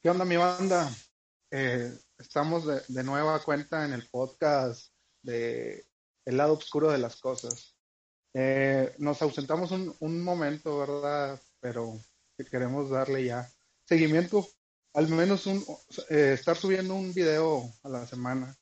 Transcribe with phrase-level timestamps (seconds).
[0.00, 0.88] ¿Qué onda mi banda?
[1.50, 5.88] Eh, estamos de, de, nueva cuenta en el podcast de
[6.24, 7.76] El lado oscuro de las cosas.
[8.32, 11.40] Eh, nos ausentamos un, un, momento, ¿verdad?
[11.58, 11.98] Pero
[12.48, 13.50] queremos darle ya
[13.86, 14.46] seguimiento,
[14.94, 15.64] al menos un,
[16.10, 18.56] eh, estar subiendo un video a la semana.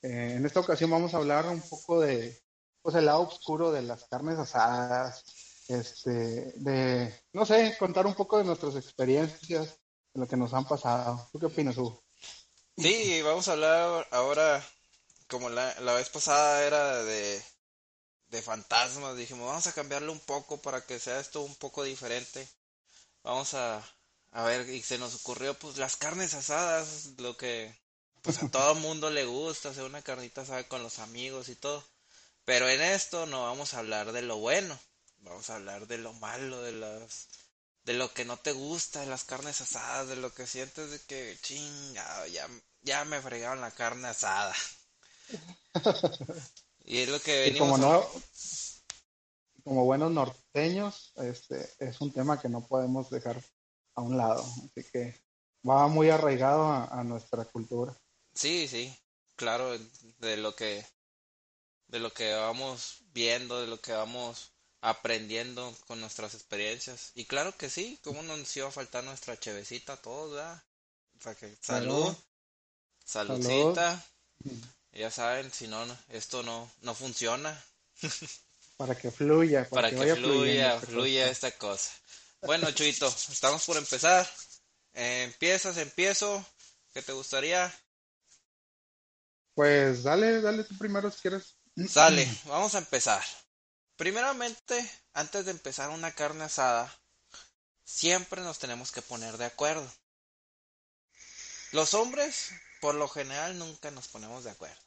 [0.00, 2.40] En esta ocasión vamos a hablar un poco de
[2.80, 5.22] pues, el lado oscuro de las carnes asadas,
[5.68, 9.78] este, de, no sé, contar un poco de nuestras experiencias,
[10.14, 11.28] de lo que nos han pasado.
[11.32, 12.02] ¿Tú qué opinas, Hugo?
[12.76, 14.64] Sí, vamos a hablar ahora,
[15.28, 17.42] como la, la vez pasada era de,
[18.28, 22.48] de fantasmas, dijimos, vamos a cambiarlo un poco para que sea esto un poco diferente.
[23.22, 23.82] Vamos a,
[24.32, 27.74] a ver, y se nos ocurrió pues las carnes asadas, lo que
[28.22, 31.84] pues a todo mundo le gusta, hacer una carnita asada con los amigos y todo.
[32.44, 34.78] Pero en esto no vamos a hablar de lo bueno,
[35.18, 37.28] vamos a hablar de lo malo, de las
[37.88, 41.00] de lo que no te gusta, de las carnes asadas, de lo que sientes de
[41.06, 42.46] que chingado, ya,
[42.82, 44.54] ya me fregaron la carne asada.
[46.84, 48.06] y es lo que venimos como no,
[49.64, 53.42] como buenos norteños, este es un tema que no podemos dejar
[53.94, 55.18] a un lado, así que
[55.66, 57.96] va muy arraigado a, a nuestra cultura.
[58.34, 58.94] Sí, sí,
[59.34, 59.78] claro,
[60.18, 60.84] de lo que
[61.86, 67.12] de lo que vamos viendo, de lo que vamos aprendiendo con nuestras experiencias.
[67.14, 70.62] Y claro que sí, como nos iba a faltar nuestra chevecita a todos, ¿verdad?
[71.18, 72.14] O sea que salud,
[73.04, 74.04] saludcita.
[74.92, 77.62] Ya saben, si no, esto no, no funciona.
[78.76, 81.90] Para que fluya, para, que, fluya, fluya esta cosa.
[82.42, 84.28] Bueno, Chuito, estamos por empezar.
[84.94, 86.44] Eh, empiezas, empiezo.
[86.92, 87.72] ¿Qué te gustaría?
[89.54, 91.56] Pues dale, dale tú primero si quieres.
[91.88, 93.22] Sale, vamos a empezar.
[93.98, 96.88] Primeramente, antes de empezar una carne asada,
[97.84, 99.92] siempre nos tenemos que poner de acuerdo.
[101.72, 104.80] Los hombres, por lo general, nunca nos ponemos de acuerdo.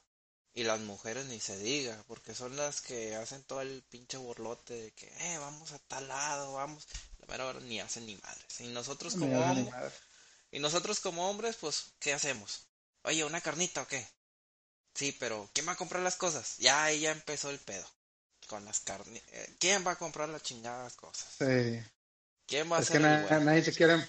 [0.54, 4.76] Y las mujeres ni se diga, porque son las que hacen todo el pinche borlote
[4.76, 6.88] de que, eh, vamos a tal lado, vamos.
[7.18, 8.62] La mera ni hacen ni madres.
[8.62, 9.94] Y nosotros como hombres,
[10.52, 12.62] y nosotros como hombres, pues, ¿qué hacemos?
[13.04, 14.08] Oye, ¿una carnita o qué?
[14.96, 16.56] Sí, pero ¿quién va a comprar las cosas?
[16.60, 17.86] Ya ahí ya empezó el pedo.
[18.52, 19.24] Con las carnes.
[19.32, 21.36] Eh, ¿Quién va a comprar las chingadas cosas?
[21.40, 21.82] Sí.
[22.46, 24.06] ¿Quién va a es que na nadie se quiere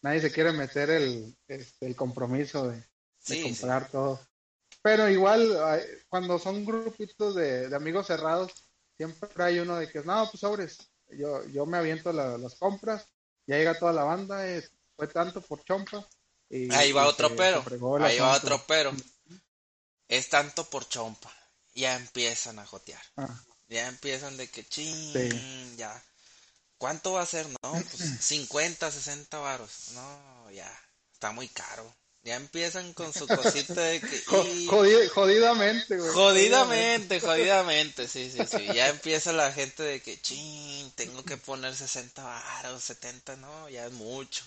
[0.00, 2.86] nadie se quiere meter el, este, el compromiso de, de
[3.20, 4.26] Sí, comprar todo.
[4.80, 5.42] Pero igual,
[6.08, 8.52] cuando son grupitos de, de amigos cerrados,
[8.96, 10.78] siempre hay uno de que, no, pues sobres,
[11.10, 13.06] yo, yo me aviento la- las compras,
[13.46, 16.08] ya llega toda la banda, eh, fue tanto por chompa.
[16.48, 17.62] Y, Ahí va otro se- pero.
[17.62, 18.92] se Ahí va otro pero.
[20.08, 21.30] Es tanto por chompa.
[21.74, 23.02] Ya empiezan a jotear.
[23.16, 23.36] Ah,
[23.68, 25.76] Ya empiezan de que ching, Sí.
[25.76, 26.02] ya.
[26.78, 27.46] ¿Cuánto va a ser?
[27.62, 29.90] No, pues 50, 60 varos.
[29.92, 30.70] No, ya.
[31.12, 31.94] Está muy caro.
[32.22, 34.16] Ya empiezan con su cosita de que...
[34.16, 36.10] y- jodi- jodidamente, güey.
[36.12, 38.64] Jodidamente, jodidamente, sí, sí, sí.
[38.74, 43.86] Ya empieza la gente de que, ching, tengo que poner 60 varos, 70, no, ya
[43.86, 44.42] es mucho.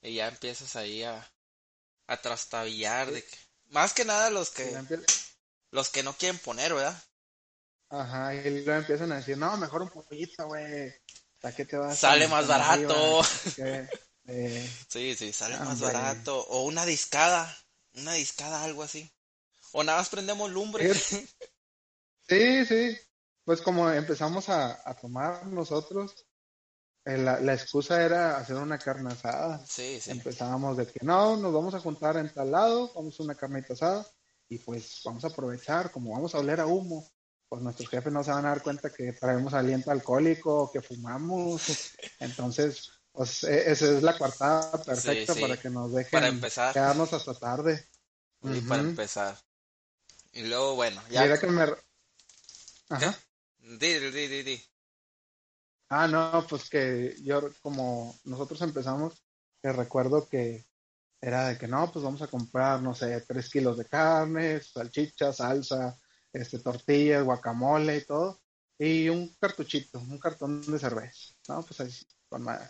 [0.00, 1.30] Y ya empiezas ahí a,
[2.06, 3.38] a trastabillar de que,
[3.68, 4.70] más que nada los que,
[5.72, 7.02] los que no quieren poner, ¿verdad?
[7.90, 10.92] Ajá, y luego empiezan a decir, no, mejor un poquito, güey.
[11.40, 11.98] ¿Para qué te vas?
[11.98, 13.22] Sale tan- más barato.
[13.22, 13.88] arriba?
[14.26, 15.86] Eh, Sí, sí, sale más Hombre.
[15.94, 16.38] barato.
[16.48, 17.52] O una discada,
[17.94, 19.10] una discada, algo así.
[19.72, 20.92] O nada más prendemos lumbre.
[22.28, 22.96] Sí, sí.
[23.44, 26.14] Pues como empezamos a, a tomar nosotros,
[27.04, 29.64] eh, la, la excusa era hacer una carne asada.
[29.66, 30.10] Sí, sí.
[30.12, 33.72] Empezábamos de que no, nos vamos a juntar en tal lado, vamos a una carnita
[33.72, 34.06] asada
[34.48, 37.08] y pues vamos a aprovechar, como vamos a oler a humo,
[37.50, 41.60] pues nuestros jefes no se van a dar cuenta que traemos aliento alcohólico, que fumamos.
[42.20, 45.40] Entonces, pues e- esa es la coartada perfecta sí.
[45.40, 46.72] para que nos dejen Para empezar.
[46.72, 47.88] quedarnos hasta tarde.
[48.44, 49.36] Y para empezar.
[50.32, 51.40] Y luego, bueno, Mira ya.
[51.40, 51.64] que me...
[52.88, 53.18] Ajá.
[53.58, 54.64] Di, di, di, di, di.
[55.88, 59.24] Ah, no, pues que yo como nosotros empezamos,
[59.60, 60.64] que recuerdo que
[61.20, 65.32] era de que no, pues vamos a comprar, no sé, tres kilos de carne, salchicha,
[65.32, 65.98] salsa,
[66.32, 68.40] este, tortillas, guacamole y todo,
[68.78, 71.62] y un cartuchito, un cartón de cerveza, ¿no?
[71.64, 71.94] Pues ahí,
[72.28, 72.68] con madre.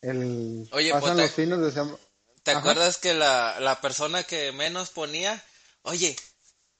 [0.00, 1.98] El, Oye, pasan pues, te- los fines de semana.
[2.42, 2.60] ¿Te Ajá.
[2.60, 5.42] acuerdas que la, la persona que menos ponía,
[5.82, 6.16] oye,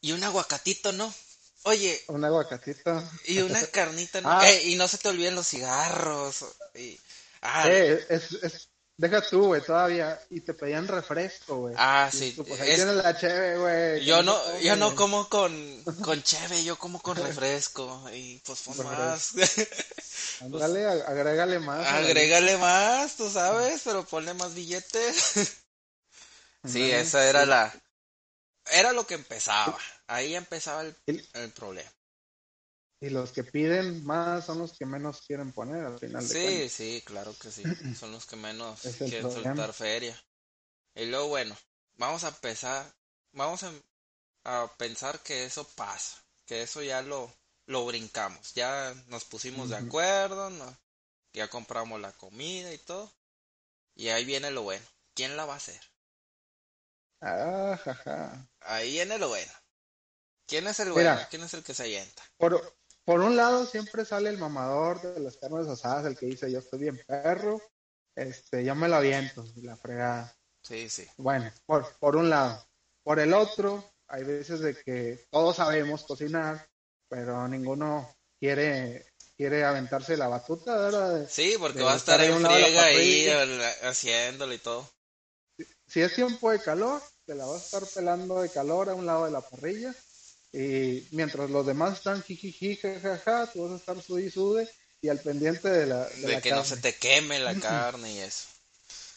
[0.01, 1.13] y un aguacatito, ¿no?
[1.65, 3.03] Oye, Un aguacatito.
[3.27, 4.29] y una carnita, ¿no?
[4.33, 4.51] Ah.
[4.51, 6.45] Eh, y no se te olviden los cigarros.
[6.75, 6.99] Y,
[7.43, 10.21] ah, Eh, es, es, deja tú, güey, todavía.
[10.31, 11.75] Y te pedían refresco, güey.
[11.79, 14.05] Ah, Y sí, tú, pues ahí es- tienes la cheve, güey.
[14.05, 18.09] yo no, yo no como con, con cheve, yo como con refresco.
[18.13, 19.33] Y pues pon Con más.
[20.41, 21.87] Ándale, ag- agrégale más.
[21.87, 25.57] Agrégale más, tú sabes, pero ponle más billetes.
[26.65, 27.75] Sí, esa era la...
[28.71, 29.77] Era lo que empezaba.
[30.07, 30.97] Ahí empezaba el,
[31.33, 31.91] el problema.
[33.03, 36.25] Y los que piden más son los que menos quieren poner al final.
[36.25, 37.65] Sí, sí, claro que sí.
[37.99, 40.17] Son los que menos quieren soltar feria.
[40.95, 41.57] Y luego, bueno,
[41.97, 42.87] vamos a empezar,
[43.33, 43.65] vamos
[44.45, 47.29] a, pensar que eso pasa, que eso ya lo,
[47.67, 48.55] lo brincamos.
[48.55, 50.53] Ya nos pusimos de acuerdo,
[51.33, 53.13] ya compramos la comida y todo.
[53.97, 54.87] Y ahí viene lo bueno.
[55.15, 55.81] ¿Quién la va a hacer?
[57.21, 58.49] Ah, jaja.
[58.61, 59.53] Ahí viene lo bueno.
[60.47, 61.19] ¿Quién es el bueno?
[61.31, 62.23] ¿Quién es el que se alienta?
[62.37, 66.51] Por, por un lado siempre sale el mamador de las carnes asadas, el que dice
[66.51, 67.61] yo estoy bien perro,
[68.15, 70.37] este, yo me lo aviento, la fregada.
[70.63, 71.07] Sí, sí.
[71.17, 72.65] Bueno, por, por un lado.
[73.03, 76.69] Por el otro, hay veces de que todos sabemos cocinar,
[77.09, 79.07] pero ninguno quiere
[79.37, 81.27] quiere aventarse la batuta, ¿verdad?
[81.29, 83.29] sí, porque va a estar en friega ahí
[83.83, 84.89] haciéndolo y todo.
[85.87, 89.05] Si, es tiempo de calor, te la vas a estar pelando de calor a un
[89.05, 89.95] lado de la parrilla
[90.53, 94.69] y mientras los demás están jijiji, jajaja, tú vas a estar sude y sude
[95.01, 98.47] y al pendiente de la De, que no se te queme la carne y eso.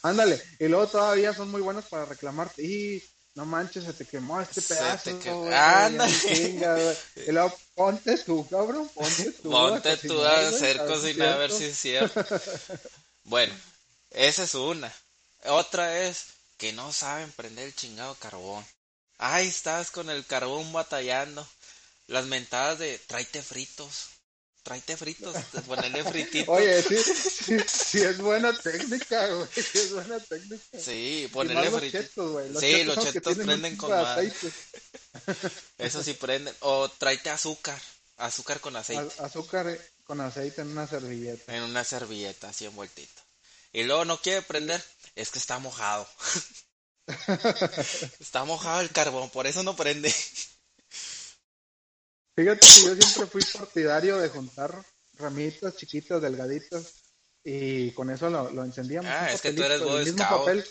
[0.01, 2.63] Ándale, y luego todavía son muy buenos para reclamarte.
[2.63, 3.03] Y
[3.35, 5.11] no manches, se te quemó este pedazo.
[5.51, 6.97] Ándale.
[7.27, 9.51] y luego ponte tú, cabrón, ponte tú.
[9.51, 12.25] Ponte tú a hacer cocina a ver si es cierto.
[13.25, 13.53] bueno,
[14.11, 14.91] esa es una.
[15.45, 16.25] Otra es
[16.57, 18.65] que no saben prender el chingado carbón.
[19.17, 21.47] Ahí estás con el carbón batallando.
[22.07, 24.09] Las mentadas de tráete fritos.
[24.63, 25.35] Tráete fritos,
[25.67, 26.49] ponele frititos.
[26.49, 26.97] Oye, sí,
[27.45, 29.47] sí, sí, es buena técnica, güey.
[29.53, 30.63] Sí, es buena técnica.
[30.79, 32.59] Sí, ponele frititos.
[32.59, 34.19] sí, los chetos prenden con más.
[35.77, 36.55] Eso sí prenden.
[36.61, 37.79] O tráete azúcar.
[38.17, 39.13] Azúcar con aceite.
[39.21, 41.55] azúcar eh, con aceite en una servilleta.
[41.55, 43.21] En una servilleta, así envueltito.
[43.71, 44.83] Y luego no quiere prender.
[45.15, 46.07] Es que está mojado.
[48.19, 50.13] Está mojado el carbón, por eso no prende.
[52.35, 56.93] Fíjate que yo siempre fui partidario de juntar ramitas chiquitas, delgaditas,
[57.43, 59.09] y con eso lo, lo encendíamos.
[59.09, 60.65] Ah, es que tú eres el mismo papel.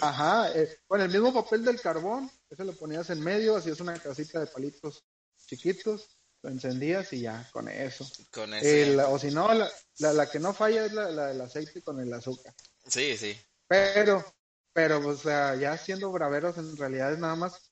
[0.00, 3.80] Ajá, eh, con el mismo papel del carbón, eso lo ponías en medio, así es
[3.80, 5.04] una casita de palitos
[5.46, 8.08] chiquitos, lo encendías y ya, con eso.
[8.30, 9.10] Con eso.
[9.10, 12.12] o si no, la, la, que no falla es la, la del aceite con el
[12.12, 12.54] azúcar.
[12.86, 13.36] Sí, sí.
[13.66, 14.24] Pero
[14.72, 17.68] pero, o sea, ya siendo braveros, en realidad es nada más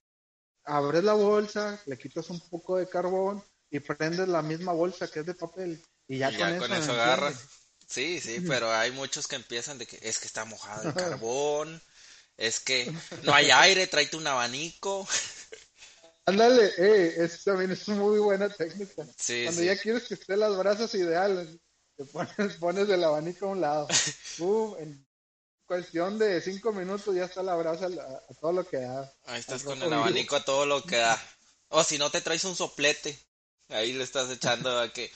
[0.66, 5.20] abres la bolsa, le quitas un poco de carbón y prendes la misma bolsa que
[5.20, 5.82] es de papel.
[6.08, 7.32] Y ya, con, eso, agarra.
[7.86, 11.80] Sí, sí, pero hay muchos que empiezan de que es que está mojado el carbón,
[12.36, 15.06] es que no hay aire, tráete un abanico.
[16.28, 19.06] Ándale, eh, eso también es muy buena técnica.
[19.44, 21.56] Cuando ya quieres que esté las brasas ideales,
[21.96, 23.86] te pones, pones el abanico a un lado.
[24.38, 25.05] Uh, en
[25.66, 29.12] cuestión de cinco minutos ya está la brasa a, todo lo que da.
[29.24, 31.20] Ahí estás con el abanico a todo lo que da.
[31.68, 33.18] O si no te traes un soplete,
[33.68, 35.10] ahí le estás echando a que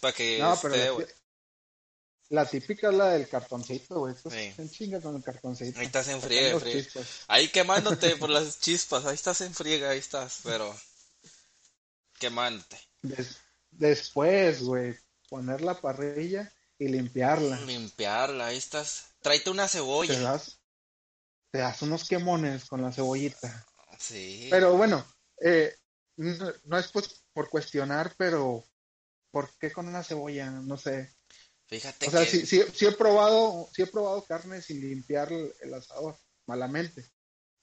[0.00, 0.98] para que no, pero
[2.28, 4.14] la, típica es la del cartoncito, güey.
[4.14, 4.52] Sí.
[4.58, 5.78] En chinga con el cartoncito.
[5.78, 6.58] Ahí estás en friega,
[7.28, 10.74] Ahí quemándote por las chispas, ahí estás en friega, ahí estás, pero
[12.18, 12.78] quemándote.
[13.70, 14.96] después, güey,
[15.28, 17.60] poner la parrilla y limpiarla.
[17.60, 19.14] Limpiarla, ahí estás.
[19.20, 20.14] Tráete una cebolla.
[20.14, 20.60] Te das,
[21.50, 23.66] te das unos quemones con la cebollita.
[23.98, 24.48] Sí.
[24.50, 25.04] Pero bueno,
[25.40, 25.74] eh,
[26.16, 28.64] no, es pues por cuestionar, pero
[29.30, 30.50] ¿por qué con una cebolla?
[30.50, 31.14] No sé.
[31.66, 32.46] Fíjate o sea, que...
[32.46, 37.10] sí, sí, he probado, sí he probado carne sin limpiar el, asador, malamente.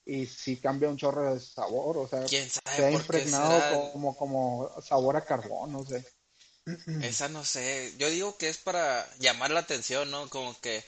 [0.04, 5.16] Y sí cambia un chorro de sabor, o sea, se ha impregnado como, como sabor
[5.16, 6.04] a carbón, no sé.
[7.02, 10.30] Esa no sé, yo digo que es para llamar la atención, ¿no?
[10.30, 10.82] Como que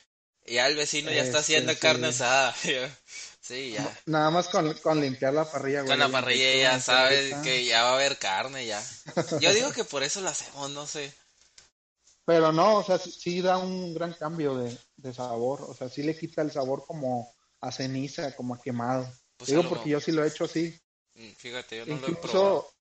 [0.47, 2.54] ya el vecino ya está haciendo este, carne asada.
[3.40, 4.00] sí, ya.
[4.06, 7.95] Nada más con, limpiar la parrilla, Con la parrilla ya sabes que ya va a
[7.95, 8.83] haber carne ya.
[9.40, 11.12] Yo digo que por eso lo hacemos, no sé.
[12.25, 16.18] Pero no, o sea, sí, da un gran cambio de, sabor, o sea, sí le
[16.18, 19.09] quita el sabor como a ceniza, como a quemado.
[19.37, 20.76] Pues digo porque yo sí lo he hecho así.
[21.14, 22.75] Mm, fíjate, yo no lo he probado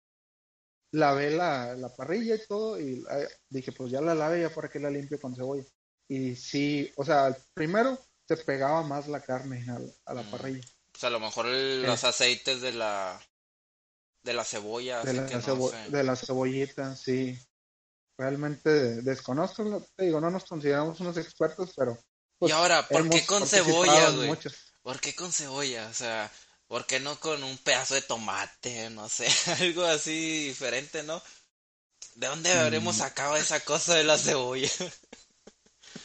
[0.91, 4.69] lavé la, la parrilla y todo y eh, dije, pues ya la lave ya para
[4.69, 5.63] que la limpio con cebolla.
[6.07, 9.65] Y sí, o sea, primero se pegaba más la carne
[10.05, 10.31] a, la mm.
[10.31, 10.67] parrilla.
[10.91, 13.19] Pues a lo mejor los aceites de la
[14.23, 15.03] de la cebolla.
[15.03, 17.37] De, la, de la cebollita, sí.
[18.17, 18.69] Realmente
[19.01, 21.97] desconozco, te digo, no nos consideramos unos expertos, pero...
[22.39, 24.35] Pues, y ahora, ¿por qué con cebolla, güey?
[24.81, 25.87] ¿Por qué con cebolla?
[25.89, 26.31] O sea,
[26.67, 28.89] ¿Por qué no con un pedazo de tomate?
[28.89, 29.27] No sé,
[29.59, 31.21] algo así diferente, ¿no?
[32.15, 32.99] ¿De dónde habremos mm.
[32.99, 34.69] sacado esa cosa de la cebolla?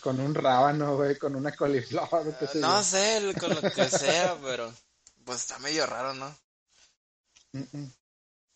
[0.00, 2.08] Con un rábano, güey, con una coliflor.
[2.38, 2.82] qué sé no yo.
[2.84, 4.72] sé, con lo que sea, pero
[5.24, 6.38] pues está medio raro, ¿no?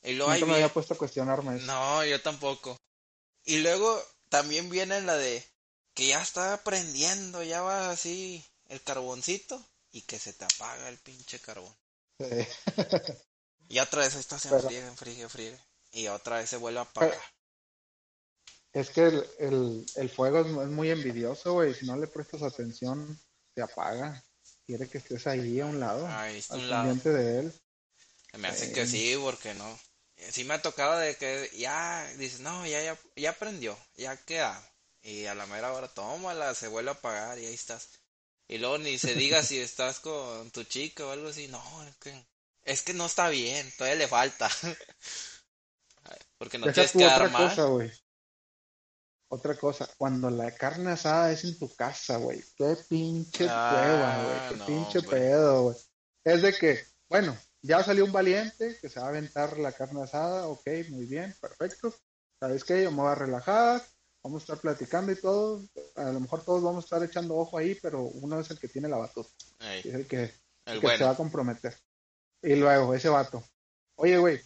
[0.02, 1.66] Y luego me había puesto a cuestionarme eso.
[1.66, 2.78] No, yo tampoco.
[3.44, 5.44] Y luego también viene la de
[5.92, 10.98] que ya está prendiendo, ya va así el carboncito y que se te apaga el
[10.98, 11.74] pinche carbón.
[12.18, 12.46] Sí.
[13.68, 15.58] Y otra vez ahí está se enfríe, enfríe, enfríe.
[15.92, 17.18] Y otra vez se vuelve a apagar.
[18.72, 21.74] Es que el, el, el fuego es, es muy envidioso, güey.
[21.74, 23.18] Si no le prestas atención,
[23.54, 24.22] se apaga.
[24.66, 26.94] Quiere que estés ahí a un lado, Ahí está al un lado.
[26.94, 27.52] de él.
[28.38, 28.72] Me hace Eh.
[28.72, 29.78] que sí, porque no.
[30.30, 34.60] Sí me ha tocado de que ya dices, no, ya, ya, ya prendió, ya queda.
[35.02, 37.88] Y a la mera hora, tómala, se vuelve a apagar y ahí estás.
[38.48, 41.96] Y luego ni se diga si estás con tu chica o algo así, no, es
[41.96, 42.26] que,
[42.64, 44.50] es que no está bien, todavía le falta.
[46.38, 47.90] Porque no Deja tú quedar otra cosa, güey.
[49.28, 52.44] Otra cosa, cuando la carne asada es en tu casa, güey.
[52.56, 54.48] Qué pinche Ah, cueva, güey.
[54.48, 55.76] Qué no, pinche pedo, güey.
[56.24, 60.02] Es de que, bueno, ya salió un valiente que se va a aventar la carne
[60.02, 60.46] asada.
[60.48, 61.94] Ok, muy bien, perfecto.
[62.38, 62.82] ¿Sabes qué?
[62.82, 63.82] Yo me voy a relajar.
[64.24, 65.62] Vamos a estar platicando y todo.
[65.96, 68.68] A lo mejor todos vamos a estar echando ojo ahí, pero uno es el que
[68.68, 69.28] tiene la batuta.
[69.60, 70.22] Ey, Es el que,
[70.64, 71.76] el el que se va a comprometer.
[72.42, 73.44] Y luego, ese vato.
[73.96, 74.40] Oye, güey,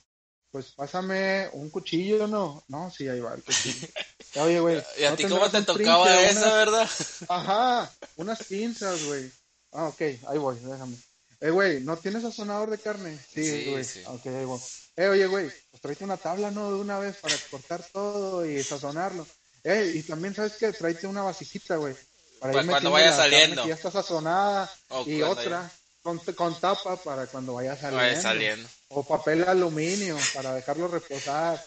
[0.51, 2.65] pues pásame un cuchillo, ¿no?
[2.69, 3.87] No, sí, ahí va el cuchillo.
[4.43, 4.83] Oye, güey.
[4.99, 6.91] ¿Y a ¿no ti cómo te tocaba unas- verdad?
[7.29, 9.31] Ajá, unas pinzas, güey.
[9.73, 10.97] Ah, ok, ahí voy, déjame.
[11.41, 13.17] Eh, güey, ¿no tienes sazonador de carne?
[13.33, 13.85] Sí, Sí, güey.
[13.85, 14.03] sí.
[14.07, 14.59] Ok, ahí voy.
[14.97, 16.73] Eh, oye, güey, pues tráete una tabla, ¿no?
[16.75, 19.25] De una vez para cortar todo y sazonarlo.
[19.65, 20.73] Eh, y también, ¿sabes qué?
[20.73, 21.95] Tráete una vasijita, güey.
[22.41, 23.63] Para ir cuando vaya saliendo.
[23.63, 24.73] que ya está sazonada.
[25.07, 25.71] Y otra
[26.03, 27.97] con, con tapa para cuando vaya saliendo.
[27.99, 28.69] Vaya saliendo.
[28.89, 31.63] O papel aluminio para dejarlo reposar.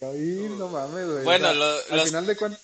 [0.00, 1.24] Y ahí, no mames, güey.
[1.24, 2.60] Bueno, O sea, lo- al los- final de cuentas,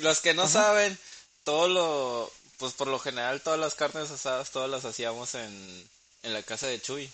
[0.00, 0.52] Los que no Ajá.
[0.52, 0.98] saben,
[1.44, 5.88] todo lo, pues por lo general todas las carnes asadas, todas las hacíamos en,
[6.22, 7.10] en la casa de Chuy.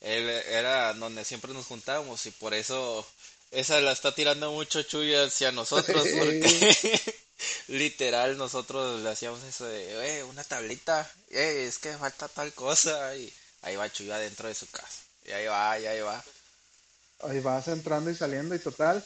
[0.00, 3.04] Él era donde siempre nos juntábamos y por eso
[3.50, 7.00] esa la está tirando mucho Chuy hacia nosotros porque
[7.68, 13.14] literal nosotros le hacíamos eso de, eh, una tablita, eh, es que falta tal cosa
[13.16, 15.02] y ahí va Chuy adentro de su casa.
[15.24, 16.22] Y ahí va, y ahí va.
[17.20, 19.04] ahí vas entrando y saliendo y total,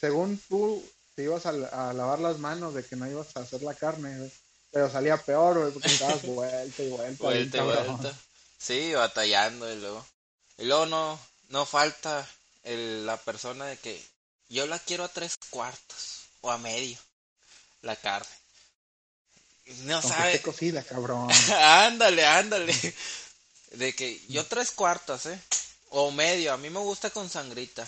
[0.00, 0.84] según tú
[1.14, 4.30] te ibas a, a lavar las manos de que no ibas a hacer la carne.
[4.70, 7.58] Pero salía peor, porque estabas vuelta y vuelta.
[7.58, 8.18] y vuelta.
[8.58, 10.04] Sí, batallando y luego.
[10.58, 12.26] Y luego no, no falta
[12.64, 14.02] el, la persona de que
[14.48, 16.98] yo la quiero a tres cuartos o a medio,
[17.82, 18.28] la carne.
[19.84, 20.30] No Aunque sabe.
[20.34, 21.28] esté cocida, cabrón.
[21.58, 22.74] ándale, ándale.
[23.72, 25.38] De que yo tres cuartos, ¿eh?
[25.90, 27.86] O medio, a mí me gusta con sangrita.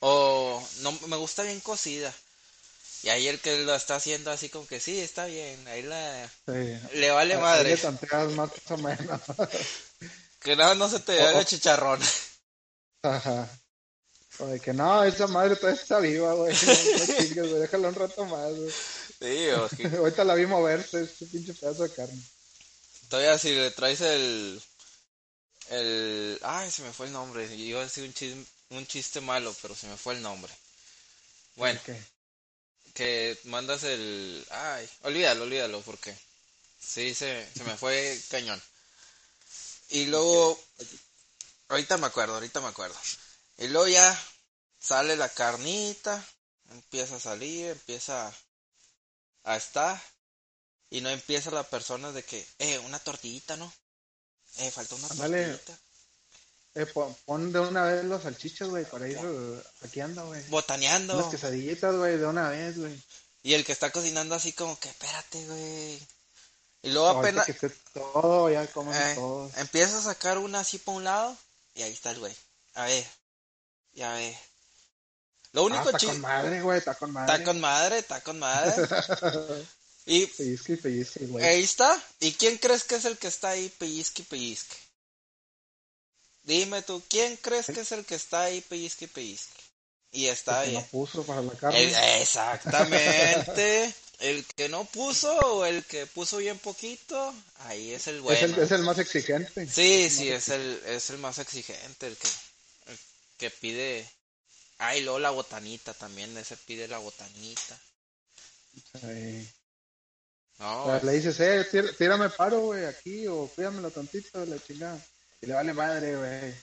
[0.00, 2.12] O no me gusta bien cocida.
[3.02, 6.28] Y ahí el que lo está haciendo así como que sí, está bien, ahí la
[6.46, 6.78] Sí.
[6.94, 7.70] le vale Ahí madre.
[7.70, 9.20] le tanteas más o menos.
[10.40, 12.00] Que no, no se te haga o- chicharrón.
[13.02, 13.48] Ajá.
[14.38, 16.54] O de que no, esa madre todavía está viva, güey.
[16.94, 17.60] No, chingues, güey.
[17.60, 18.74] Déjala un rato más, güey.
[19.18, 22.22] Sí, o que Ahorita la vi moverse, ese pinche pedazo de carne.
[23.08, 24.62] todavía si le traes el
[25.70, 27.52] el ay, se me fue el nombre.
[27.54, 30.52] Iba a decir un chiste, un chiste malo, pero se me fue el nombre.
[31.56, 31.96] Bueno, Ok.
[32.94, 36.14] que mandas el ay, olvídalo, olvídalo porque
[36.80, 38.60] sí se se me fue cañón.
[39.90, 40.60] Y luego
[41.68, 42.96] ahorita me acuerdo, ahorita me acuerdo.
[43.58, 44.18] Y luego ya
[44.78, 46.24] sale la carnita,
[46.70, 48.32] empieza a salir, empieza
[49.44, 50.00] a estar
[50.90, 53.72] y no empieza la persona de que, eh, una tortillita, ¿no?
[54.58, 55.78] Eh, falta una tortillita.
[56.74, 60.42] Eh, pon, pon de una vez los salchichas, güey, para ir eh, aquí anda, güey.
[60.48, 61.16] Botaneando.
[61.16, 63.02] Unas quesadillitas, güey, de una vez, güey.
[63.42, 66.06] Y el que está cocinando así como que, espérate, güey.
[66.82, 69.56] Y luego Ahorita apenas que esté todo, ya comen eh, todos.
[69.56, 71.36] empieza a sacar una así por un lado
[71.74, 72.36] y ahí está el güey.
[72.74, 73.06] A ver,
[73.96, 74.36] ya ver.
[75.52, 76.12] Lo Ah, único está chido...
[76.12, 77.32] con madre, güey, está con madre.
[77.32, 78.86] Está con madre, está con madre.
[80.06, 81.44] y pellizque, güey.
[81.44, 82.00] ahí está.
[82.20, 84.76] ¿Y quién crees que es el que está ahí pellizque y pellizque?
[86.44, 89.60] Dime tú, ¿quién crees que es el que está ahí pellizque y pellizque?
[90.12, 90.82] Y está El que ahí.
[90.84, 92.22] no puso para la carne.
[92.22, 93.92] Exactamente.
[94.20, 97.34] El que no puso o el que puso bien poquito,
[97.64, 98.46] ahí es el es, bueno.
[98.56, 99.66] el, es el más exigente.
[99.68, 102.28] Sí, sí, es el, es el más exigente, el que,
[103.36, 104.08] que pide...
[104.78, 107.78] Ay, luego la botanita también, ese pide la botanita.
[109.00, 109.48] Sí.
[110.58, 114.46] No, O sea, le dices, eh, tír- tírame paro, güey, aquí, o cuídamelo tantito de
[114.46, 114.98] la chingada.
[115.40, 116.54] Y le vale madre, güey.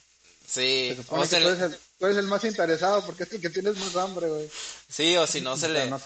[0.46, 3.50] sí, o se tú eres, el, tú eres el más interesado porque es el que
[3.50, 4.50] tienes más hambre, güey.
[4.88, 6.00] sí, o si no se le, no-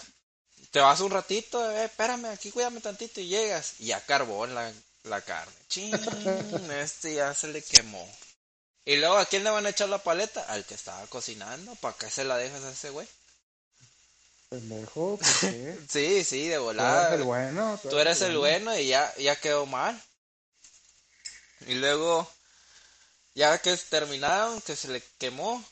[0.71, 3.73] te vas un ratito, eh, espérame, aquí cuídame tantito y llegas.
[3.79, 4.71] Y ya carbón la,
[5.03, 5.53] la carne.
[5.67, 5.93] Ching,
[6.81, 8.07] este ya se le quemó.
[8.89, 10.41] Y luego, ¿a quién le van a echar la paleta?
[10.51, 11.75] Al que estaba cocinando.
[11.75, 13.07] ¿Para qué se la dejas a ese güey?
[14.49, 15.77] Pendejo, ¿por qué?
[15.87, 17.07] Sí, sí, de Tú volada.
[17.09, 17.79] eres el bueno.
[17.83, 20.03] Tú eres el bueno y ya, ya quedó mal.
[21.67, 22.27] Y luego,
[23.35, 25.63] ya que terminaron, que se le quemó,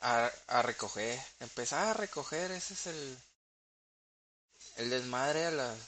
[0.00, 1.18] a, a recoger.
[1.40, 3.18] Empezar a recoger, ese es el,
[4.76, 5.78] el desmadre de las,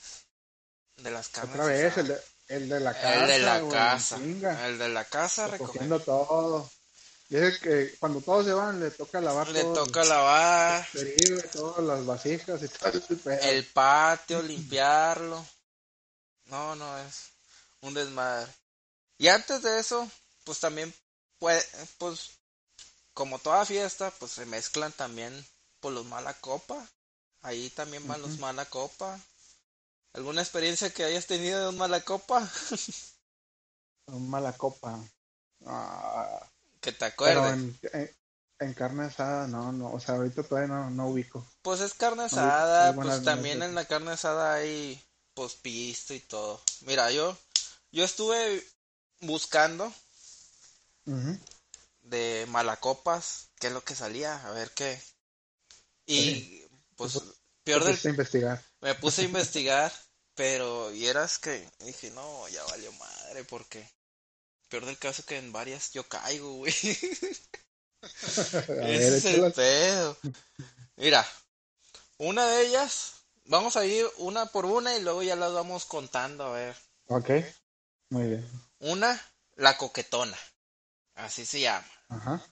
[0.97, 1.53] de las carnes.
[1.55, 3.21] Otra vez, el de, el de la casa.
[3.23, 4.17] el de la güey, casa.
[4.17, 6.71] chinga, El de la casa recogiendo todo.
[7.29, 9.85] Dice que cuando todos se van, le toca lavar Le todo.
[9.87, 10.87] toca lavar
[11.53, 13.41] todas las vasijas y todo el pedo.
[13.43, 15.45] el patio, limpiarlo.
[16.47, 17.31] No, no, es
[17.81, 18.53] un desmadre.
[19.17, 20.11] Y antes de eso,
[20.45, 20.93] pues también
[21.39, 22.33] pues
[23.15, 25.47] como toda fiesta, pues se mezclan también
[25.81, 26.87] por los mala copa.
[27.43, 29.19] Ahí también van los mala copa.
[30.15, 32.49] ¿Alguna experiencia que hayas tenido de un mala copa?
[34.09, 34.99] Un mala copa.
[35.67, 36.47] Ah,
[36.81, 37.55] que te acuerdes.
[37.55, 38.11] en, en,
[38.61, 39.93] en carne asada, no, no.
[39.93, 41.45] O sea, ahorita todavía no, no ubico.
[41.63, 45.01] Pues es carne asada, pues también en la carne asada hay
[45.35, 46.61] pues pisto y todo.
[46.83, 47.37] Mira, yo
[47.93, 48.65] yo estuve
[49.21, 49.93] buscando
[51.07, 51.39] Ujú.
[52.03, 55.01] de malacopas, qué es lo que salía, a ver qué.
[56.07, 56.65] Y
[56.97, 57.13] pues
[57.65, 58.72] peor Te del pusiste a investigar.
[58.83, 59.91] Me puse a investigar,
[60.35, 63.89] pero y eras que dije, no, ya valió madre porque
[64.69, 66.73] peor del caso que en varias yo caigo, güey.
[68.03, 70.19] Ese es el pedo.
[70.97, 71.25] Mira,
[72.19, 73.13] una de ellas,
[73.45, 76.77] vamos a ir una por una y luego ya las vamos contando, a ver.
[77.07, 77.31] Ok.
[78.11, 78.51] Muy bien.
[78.81, 79.21] Una,
[79.55, 80.37] la coquetona.
[81.15, 81.87] Así se llama.
[82.09, 82.45] Ajá.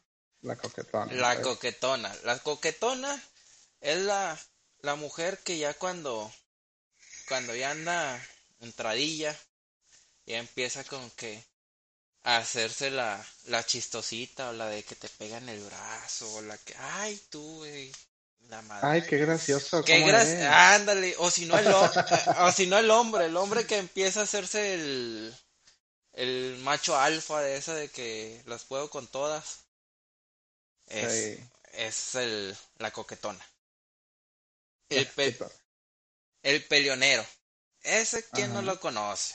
[0.42, 1.12] La coquetona.
[1.12, 2.14] La coquetona.
[2.24, 3.20] La coquetona
[3.80, 4.38] es la,
[4.82, 6.32] la mujer que ya cuando,
[7.28, 8.20] cuando ya anda
[8.60, 9.36] entradilla,
[10.26, 11.42] ya empieza con que
[12.22, 16.42] a hacerse la, la chistosita o la de que te pega en el brazo o
[16.42, 17.92] la que, ay tú, güey,
[18.48, 18.86] la madre.
[18.88, 19.84] Ay, qué gracioso.
[19.84, 21.66] Qué ¿cómo gracia, ándale, o si no el
[22.38, 25.34] o si no el hombre, el hombre que empieza a hacerse el
[26.12, 29.60] el macho alfa de esa de que las puedo con todas.
[30.86, 31.50] Es, Sí.
[31.72, 33.44] es el la coquetona.
[34.90, 35.38] El pe-
[36.42, 37.24] el peleonero.
[37.82, 39.34] Ese quién no lo conoce.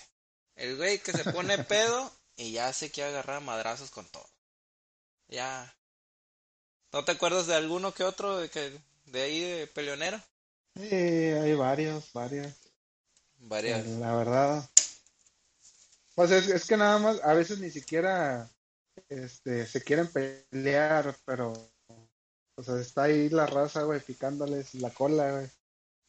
[0.56, 4.28] El güey que se pone pedo y ya se quiere agarrar madrazos con todo.
[5.28, 5.74] Ya.
[6.92, 10.22] ¿No te acuerdas de alguno que otro de que de ahí de peleonero?
[10.76, 12.54] Sí, hay varios, varios.
[13.40, 13.86] Varias.
[13.86, 14.70] La verdad.
[16.16, 18.50] Pues es, es que nada más, a veces ni siquiera
[19.10, 21.54] este, se quieren pelear, pero
[22.58, 25.50] o sea, está ahí la raza, güey, picándoles la cola, güey.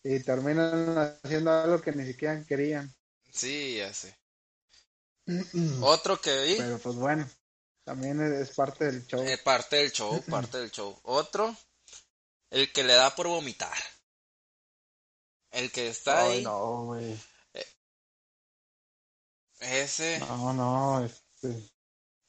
[0.05, 2.95] Y terminan haciendo algo que ni siquiera querían.
[3.33, 4.17] Sí, ya sé.
[5.83, 7.29] Otro que vi, Pero pues bueno,
[7.85, 9.21] también es, parte del show.
[9.23, 10.97] eh, parte del show, parte del show.
[11.03, 11.57] Otro,
[12.51, 13.77] el que le da por vomitar.
[15.51, 17.19] El que está Ay, ahí, no, güey.
[19.61, 21.71] ese, No, no, este.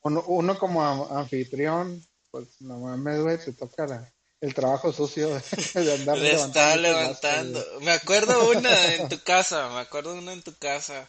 [0.01, 2.01] Uno, uno como anfitrión,
[2.45, 6.81] pues no mames, güey, te toca la- el trabajo sucio de, andar le está levantando
[6.81, 7.59] levantando.
[7.59, 11.07] lastre, Me acuerdo una en tu casa, me acuerdo una en tu casa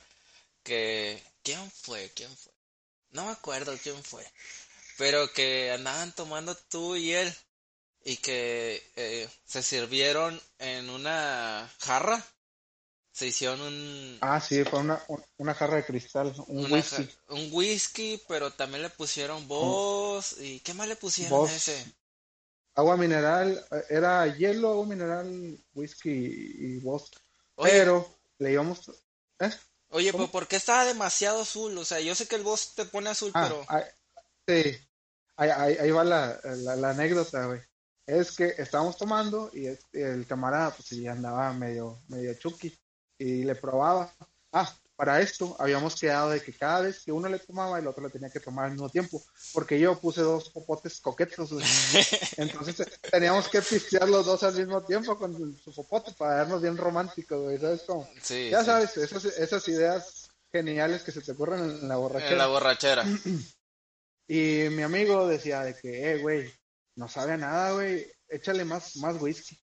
[0.62, 1.22] que...
[1.42, 2.10] ¿Quién fue?
[2.14, 2.52] ¿Quién fue?
[3.10, 4.24] No me acuerdo quién fue.
[4.96, 7.34] Pero que andaban tomando tú y él
[8.04, 12.22] y que eh, se sirvieron en una jarra.
[13.18, 14.18] Se hicieron un...
[14.20, 17.04] Ah, sí, fue una, un- una jarra de cristal, un una whisky.
[17.04, 21.84] ja- un whisky, pero también le pusieron voz y ¿qué más le pusieron a ese?
[22.76, 27.10] Agua mineral, era hielo, agua mineral, whisky y voz.
[27.60, 28.06] Pero
[28.38, 28.88] le íbamos.
[29.40, 29.50] ¿Eh?
[29.90, 30.26] oye, ¿cómo?
[30.26, 31.76] pero ¿por qué estaba demasiado azul?
[31.76, 33.82] O sea, yo sé que el voz te pone azul, Ah, pero ahí,
[34.46, 34.78] sí.
[35.36, 37.60] Ahí, ahí, ahí va la, la, la anécdota, güey.
[38.06, 42.78] Es que estábamos tomando y el, el camarada, pues sí, andaba medio, medio chucky
[43.18, 44.12] y le probaba.
[44.52, 48.02] Ah, para esto habíamos quedado de que cada vez que uno le tomaba, el otro
[48.02, 51.50] le tenía que tomar al mismo tiempo, porque yo puse dos popotes coquetos.
[52.36, 56.76] Entonces teníamos que pistear los dos al mismo tiempo con su popote para darnos bien
[56.76, 58.08] románticos, güey, ¿sabes cómo?
[58.20, 58.66] sí, Ya sí.
[58.66, 62.32] sabes, esas, esas ideas geniales que se te ocurren en la borrachera.
[62.32, 63.04] En la borrachera.
[64.30, 66.52] Y mi amigo decía de que, eh, güey,
[66.96, 69.58] no sabe a nada, güey, échale más, más whisky.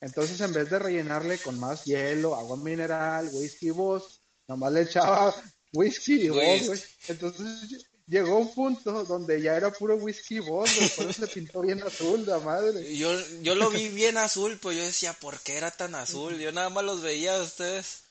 [0.00, 4.82] Entonces, en vez de rellenarle con más hielo, agua mineral, whisky y voz, nomás le
[4.82, 5.34] echaba
[5.72, 6.66] whisky y Whisky.
[6.66, 6.82] güey.
[7.08, 11.82] Entonces, llegó un punto donde ya era puro whisky boss, por eso se pintó bien
[11.82, 12.96] azul, la madre.
[12.96, 16.38] Yo, yo lo vi bien azul, pues yo decía, ¿por qué era tan azul?
[16.38, 18.02] Yo nada más los veía a ustedes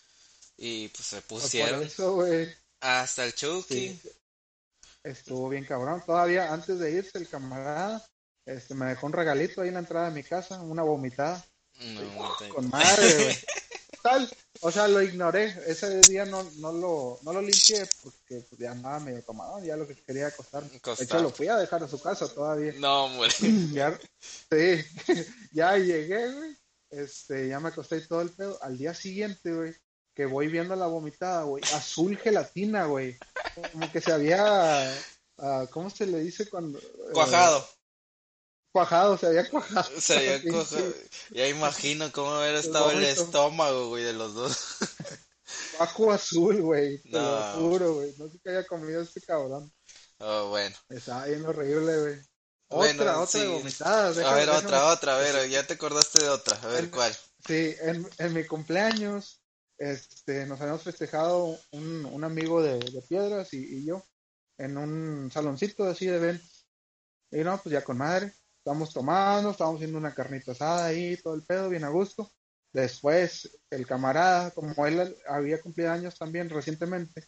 [0.58, 1.80] y pues se pusieron.
[1.80, 2.54] Por eso, güey.
[2.82, 4.00] Hasta el Chucky.
[5.04, 6.04] Estuvo bien cabrón.
[6.06, 8.04] Todavía antes de irse el camarada,
[8.46, 11.46] este, me dejó un regalito ahí en la entrada de mi casa, una vomitada.
[12.54, 13.38] Con madre, güey.
[14.04, 14.30] Tal,
[14.62, 15.56] o sea, lo ignoré.
[15.66, 19.76] Ese día no, no, lo, no lo limpié porque pues, ya andaba medio tomado, ya
[19.76, 20.70] lo que quería acostarme.
[20.70, 22.74] De hecho, lo fui a dejar a su casa todavía.
[22.78, 23.32] No, güey.
[23.74, 24.86] Ya, sí,
[25.52, 26.58] ya llegué, güey.
[26.92, 28.60] Este, ya me acosté y todo el pedo.
[28.62, 29.76] Al día siguiente, güey,
[30.14, 33.18] que voy viendo la vomitada, güey, azul gelatina, güey.
[33.72, 34.94] Como que se había,
[35.38, 36.80] uh, ¿cómo se le dice cuando?
[37.12, 37.60] Cuajado.
[37.60, 37.75] Eh,
[38.76, 39.90] cuajado, se había cuajado.
[40.02, 40.94] Se había cuajado.
[41.30, 44.58] Ya imagino cómo hubiera estado el, estómago, güey, de los dos.
[45.80, 47.22] Bajo azul, güey, te no.
[47.22, 48.14] lo juro, güey.
[48.18, 49.72] No sé qué haya comido este cabrón.
[50.18, 50.76] Oh, bueno.
[50.90, 52.20] Estaba bien horrible, güey.
[52.68, 53.48] Otra, otra sí.
[53.48, 54.08] vomitada.
[54.08, 57.16] a ver, otra, otra, a ver, ya te acordaste de otra, a ver cuál.
[57.48, 59.40] Sí, en, en mi cumpleaños,
[59.78, 64.04] este, nos habíamos festejado un, un amigo de, de Piedras y, y, yo
[64.58, 66.68] en un saloncito así de eventos.
[67.32, 68.34] Y no, pues ya con madre,
[68.66, 72.32] estábamos tomando, estábamos haciendo una carnita asada ahí, todo el pedo, bien a gusto.
[72.74, 77.28] Después, el camarada, como él había cumplido años también recientemente,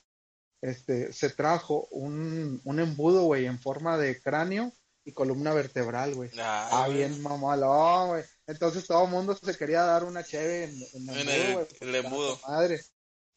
[0.63, 4.73] este, se trajo un, un embudo, güey, en forma de cráneo
[5.05, 6.31] y columna vertebral, güey.
[6.39, 8.23] Ah, ah bien mamalón, güey.
[8.47, 12.39] Entonces todo el mundo se quería dar una cheve en, en, en el, el, embudo.
[12.47, 12.81] Madre.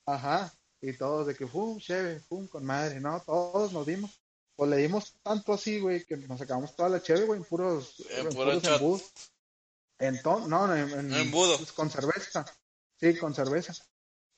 [0.07, 0.51] Ajá.
[0.81, 2.99] Y todos de que, pum, cheve, pum, con madre.
[2.99, 4.20] No, todos nos dimos.
[4.61, 7.95] Pues le dimos tanto así, güey, que nos sacamos toda la cheve, güey, en puros,
[8.11, 9.11] en, en puros embudos.
[9.99, 11.57] Entonces, no, en, en embudo.
[11.57, 12.45] Pues, con cerveza.
[13.01, 13.73] Sí, con cerveza.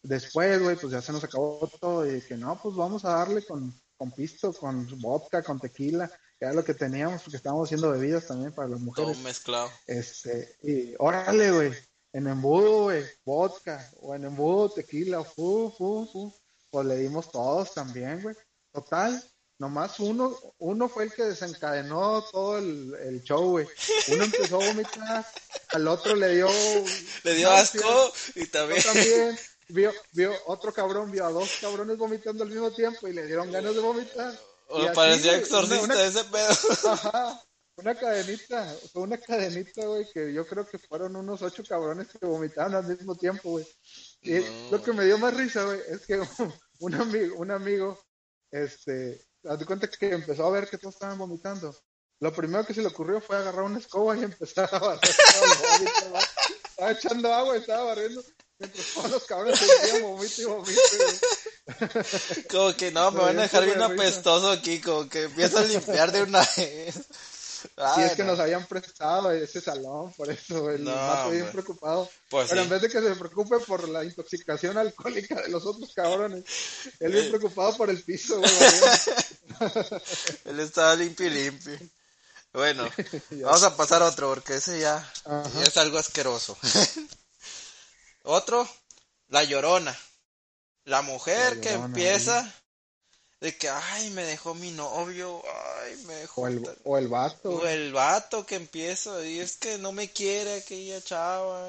[0.01, 3.45] Después, güey, pues ya se nos acabó todo y que no, pues vamos a darle
[3.45, 6.09] con, con pisto, con vodka, con tequila
[6.39, 9.15] era lo que teníamos, porque estábamos haciendo bebidas también para las mujeres.
[9.15, 9.71] Todo mezclado.
[9.89, 11.73] Este, y órale, güey,
[12.13, 16.33] en embudo, güey, vodka, o en embudo, tequila, fu, fu, fu.
[16.71, 18.37] Pues le dimos todos también, güey.
[18.73, 19.21] Total,
[19.63, 23.67] nomás uno, uno fue el que desencadenó todo el, el show, güey.
[24.09, 25.27] Uno empezó a vomitar,
[25.69, 26.49] al otro le dio...
[27.23, 28.83] Le dio asco y también...
[28.83, 33.25] también vio, vio, otro cabrón, vio a dos cabrones vomitando al mismo tiempo y le
[33.27, 34.37] dieron ganas de vomitar
[34.73, 36.93] o parecía exorcista una, una, ese pedo.
[36.93, 37.43] Ajá,
[37.77, 42.27] una cadenita, fue una cadenita, güey, que yo creo que fueron unos ocho cabrones que
[42.27, 43.67] vomitaron al mismo tiempo, güey.
[44.23, 44.71] Y no.
[44.73, 46.21] lo que me dio más risa, güey, es que
[46.81, 47.99] un amigo, un amigo,
[48.51, 51.75] este, te cuenta que empezó a ver que todos estaban vomitando.
[52.21, 55.11] Lo primero que se le ocurrió fue agarrar una escoba y empezar a barrer
[56.71, 58.23] Estaba echando agua, estaba barriendo.
[58.59, 60.81] Mientras todos los cabrones se vomito y vomito,
[62.51, 66.13] Como que no, me van a dejar bien apestoso aquí, como que empiezo a limpiar
[66.13, 67.01] de una vez.
[67.77, 68.33] Ay, es que no.
[68.33, 72.09] nos habían prestado ese salón, por eso el no, mato bien preocupado.
[72.29, 72.65] Pues Pero sí.
[72.65, 76.45] en vez de que se preocupe por la intoxicación alcohólica de los otros cabrones,
[77.01, 78.51] él bien preocupado por el piso, güey.
[80.45, 81.79] él estaba limpio y limpio.
[82.53, 82.89] Bueno,
[83.31, 86.57] vamos a pasar a otro porque ese ya, ya es algo asqueroso.
[88.25, 88.69] otro,
[89.29, 89.97] la llorona.
[90.85, 92.53] La mujer que empieza
[93.43, 95.43] de que, ay, me dejó mi novio,
[95.81, 96.43] ay, me dejó...
[96.43, 97.51] O el, o el vato.
[97.51, 101.69] O el vato que empieza, y es que no me quiere aquella chava.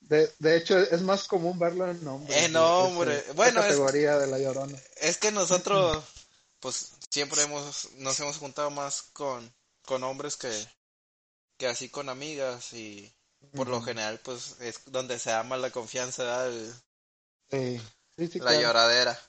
[0.00, 2.44] De, de hecho, es más común verlo en nombre.
[2.44, 3.18] En nombre.
[3.18, 4.78] Este, bueno, categoría es, de la llorona.
[4.96, 6.02] Es que nosotros,
[6.62, 9.52] pues, siempre hemos, nos hemos juntado más con,
[9.84, 10.50] con hombres que,
[11.58, 13.12] que así con amigas, y
[13.54, 16.72] por lo general, pues, es donde se ama la confianza, el,
[17.50, 17.82] sí.
[18.16, 18.62] Sí, sí, la claro.
[18.62, 19.20] lloradera.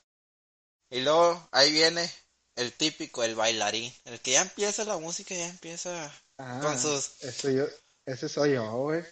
[0.90, 2.08] Y luego ahí viene
[2.56, 3.92] el típico, el bailarín.
[4.04, 7.22] El que ya empieza la música, ya empieza ah, con sus...
[7.22, 7.64] Ese, yo,
[8.06, 9.02] ese soy yo, güey.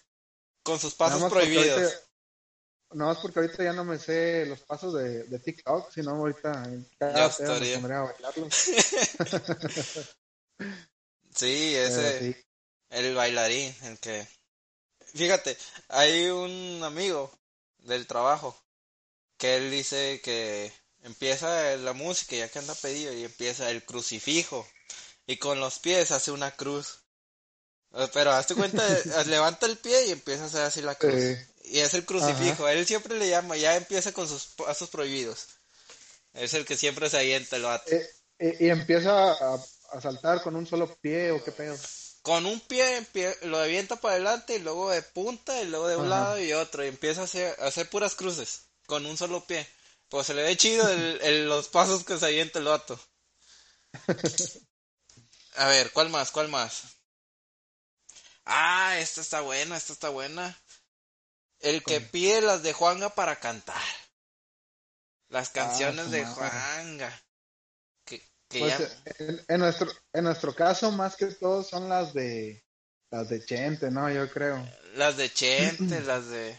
[0.63, 1.67] Con sus pasos prohibidos.
[1.67, 2.01] Ahorita,
[2.95, 6.69] no más porque ahorita ya no me sé los pasos de, de TikTok, sino ahorita
[7.01, 7.81] ya estaría.
[7.81, 8.49] me a bailarlo.
[11.35, 12.19] sí, ese...
[12.19, 12.37] Sí.
[12.91, 14.27] El bailarín, el que...
[15.15, 15.57] Fíjate,
[15.89, 17.33] hay un amigo
[17.79, 18.57] del trabajo
[19.39, 24.67] que él dice que empieza la música ya que anda pedido y empieza el crucifijo
[25.27, 27.01] y con los pies hace una cruz.
[28.13, 28.83] Pero hazte cuenta,
[29.27, 31.15] levanta el pie y empieza a hacer así la cruz.
[31.15, 32.65] Eh, y es el crucifijo.
[32.67, 32.75] Ajá.
[32.75, 35.47] Él siempre le llama, ya empieza con sus pasos prohibidos.
[36.35, 37.91] Es el que siempre se avienta el vato.
[37.91, 38.07] Eh,
[38.39, 39.59] eh, y empieza a,
[39.93, 41.77] a, saltar con un solo pie o qué pedo.
[42.21, 45.97] Con un pie, pie lo avienta para adelante y luego de punta y luego de
[45.97, 46.25] un Ajá.
[46.25, 46.85] lado y otro.
[46.85, 49.67] Y empieza a hacer, a hacer puras cruces con un solo pie.
[50.11, 53.01] Pues se le ve chido el, el, los pasos que se avienta el vato.
[55.57, 56.31] A ver, ¿cuál más?
[56.31, 56.83] ¿Cuál más?
[58.45, 60.59] Ah, esta está buena, esta está buena.
[61.63, 63.83] El que pide las de Juanga para cantar.
[65.29, 66.27] Las canciones su de.
[66.27, 67.23] Juanga.
[68.05, 69.03] Que, que Pues, ya...
[69.19, 72.63] en, en nuestro, en nuestro caso, más que todo, son las de
[73.13, 74.11] las de Chente, ¿no?
[74.11, 74.67] Yo creo.
[74.95, 76.59] Las de Chente, las de...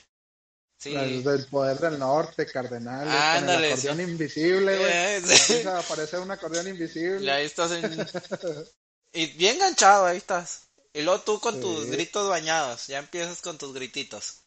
[0.78, 0.92] Sí.
[0.92, 4.04] Las del Poder del Norte, Cardenales, con Ándale, el acordeón sí.
[4.04, 4.92] invisible, güey.
[4.92, 5.54] Eh, sí.
[5.54, 7.26] Empieza a aparecer un acordeón invisible.
[7.26, 7.84] Y ahí estás en...
[9.16, 10.68] Y bien ganchado, ahí estás.
[10.92, 12.88] Y luego tú con tus gritos bañados.
[12.88, 14.43] Ya empiezas con tus grititos.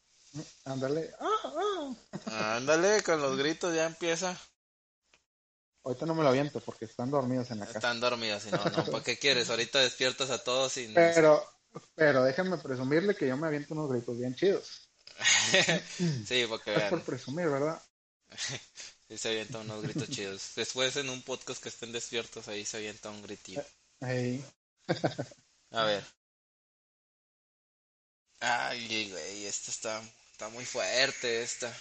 [0.65, 1.13] Ándale.
[1.21, 1.95] Ah,
[2.27, 2.57] ah.
[2.57, 4.39] Ándale, con los gritos ya empieza.
[5.85, 7.79] Ahorita no me lo aviento porque están dormidos en la casa.
[7.79, 9.49] Están dormidos y no, no, ¿para qué quieres?
[9.51, 10.89] Ahorita despiertas a todos y...
[10.89, 11.45] Pero,
[11.95, 14.91] pero déjenme presumirle que yo me aviento unos gritos bien chidos.
[16.27, 17.81] sí, porque Es por presumir, ¿verdad?
[19.09, 20.53] sí se avientan unos gritos chidos.
[20.57, 23.65] Después en un podcast que estén despiertos, ahí se avienta un gritillo.
[24.01, 24.45] Ey.
[25.71, 26.05] A ver.
[28.41, 30.03] Ay, güey, esta está,
[30.37, 31.75] está muy fuerte, esta.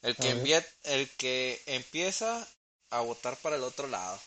[0.00, 2.48] El que, envía- el que empieza
[2.88, 4.18] a votar para el otro lado.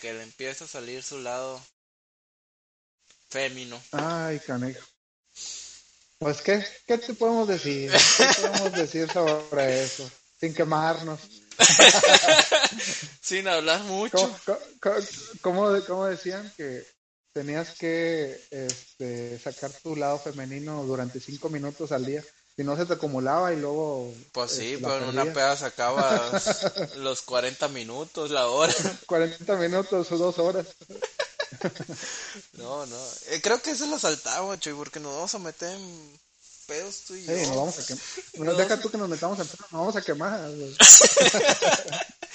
[0.00, 1.64] Que le empieza a salir su lado
[3.30, 3.80] fémino.
[3.92, 4.84] Ay, canejo.
[6.18, 7.92] Pues, ¿qué, ¿qué te podemos decir?
[8.16, 10.10] ¿Qué podemos decir sobre eso?
[10.40, 11.20] Sin quemarnos.
[13.22, 14.16] Sin hablar mucho.
[14.44, 14.96] ¿Cómo, cómo,
[15.42, 16.84] cómo- cómo decían que
[17.36, 22.24] tenías que este, sacar tu lado femenino durante cinco minutos al día?
[22.56, 24.10] Si no se te acumulaba y luego...
[24.32, 26.30] Pues sí, este, pero en una peda sacaba
[26.96, 28.72] los 40 minutos, la hora.
[29.04, 30.66] 40 minutos o dos horas.
[32.54, 32.96] No, no.
[33.28, 36.18] Eh, creo que eso lo saltamos, Chuy, porque nos vamos a meter en
[36.66, 37.36] pedos tú y Sí, yo.
[37.36, 38.56] nos vamos a quemar.
[38.56, 39.46] Deja tú que nos metamos en...
[39.46, 40.50] Nos vamos a quemar.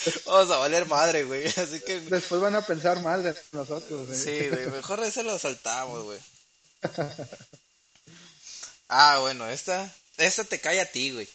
[0.06, 0.16] Güey.
[0.26, 1.48] Vamos a valer madre, güey.
[1.48, 2.00] Así que.
[2.02, 4.10] Después van a pensar mal de nosotros.
[4.10, 4.16] ¿eh?
[4.16, 4.68] Sí, güey.
[4.68, 6.20] Mejor ese lo saltamos, güey.
[8.94, 9.90] Ah, bueno, esta.
[10.18, 11.30] Esta te cae a ti, güey.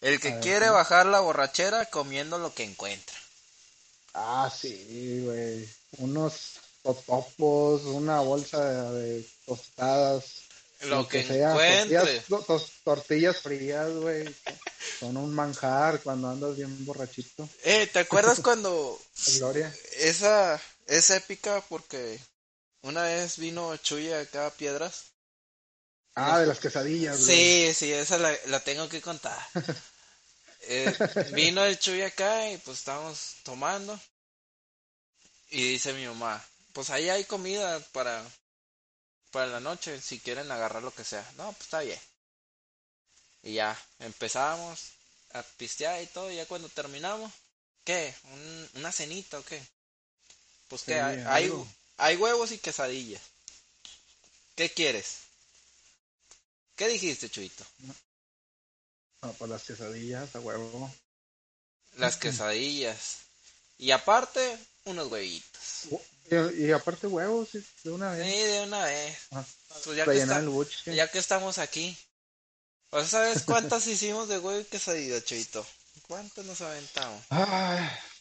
[0.00, 3.16] El que ver, quiere bajar la borrachera comiendo lo que encuentra.
[4.14, 5.68] Ah, sí, güey.
[5.98, 10.45] Unos totopos, una bolsa de, de tostadas.
[10.82, 12.20] Lo que sea, encuentre.
[12.28, 14.34] Tortillas, tortillas frías, güey.
[15.00, 17.48] Son un manjar cuando andas bien borrachito.
[17.64, 18.98] Eh, ¿te acuerdas cuando
[19.38, 19.74] Gloria.
[19.98, 22.20] esa es épica porque
[22.82, 25.04] una vez vino Chuy acá a Piedras?
[26.14, 27.36] Ah, de las quesadillas, güey.
[27.36, 29.38] Sí, sí, esa la, la tengo que contar.
[30.68, 30.92] Eh,
[31.32, 33.96] vino el Chuy acá y pues estábamos tomando.
[35.48, 38.24] Y dice mi mamá, pues ahí hay comida para,
[39.30, 41.28] para la noche, si quieren agarrar lo que sea.
[41.36, 42.00] No, pues está bien.
[43.42, 44.92] Y ya, empezamos
[45.32, 47.32] a pistear y todo, y ya cuando terminamos,
[47.84, 48.14] ¿qué?
[48.24, 49.62] ¿Un- ¿Una cenita o qué?
[50.68, 51.52] Pues Sí, que hay, hay,
[51.98, 53.22] hay huevos y quesadillas.
[54.56, 55.18] ¿Qué quieres?
[56.74, 57.64] ¿Qué dijiste, Chuito?
[59.22, 60.92] No, pues las quesadillas, a huevo.
[61.96, 63.18] Las quesadillas.
[63.78, 65.88] Y aparte, unos huevitos.
[66.30, 68.52] Y, y aparte huevos, sí, de una Sí, vez.
[68.52, 69.16] de una vez.
[69.32, 69.44] Ah,
[69.84, 70.94] Pues ya, que está- buche.
[70.94, 71.96] ya que estamos aquí.
[72.90, 75.64] Sea, ¿sabes cuántas hicimos de huevo y quesadilla, Chuito?
[76.08, 77.22] ¿Cuántas nos aventamos?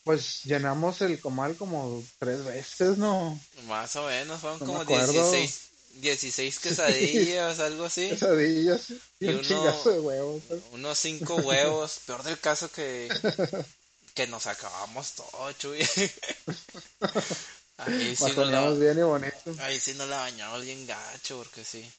[0.04, 3.40] Pues llenamos el comal como tres veces, ¿no?
[3.68, 5.12] Más o menos, fueron No como acuerdo.
[5.12, 5.60] 16,
[5.96, 8.10] 16 quesadillas, algo así.
[8.10, 10.44] Quesadillas y Y un uno- de huevos.
[10.72, 12.00] Unos 5 huevos.
[12.06, 13.08] Peor del caso que,
[14.16, 15.80] que nos acabamos todo, Chuy.
[17.78, 19.54] Ahí sí, nos la, bien y bonito.
[19.60, 21.92] ahí sí nos la bañamos bien gacho, porque sí.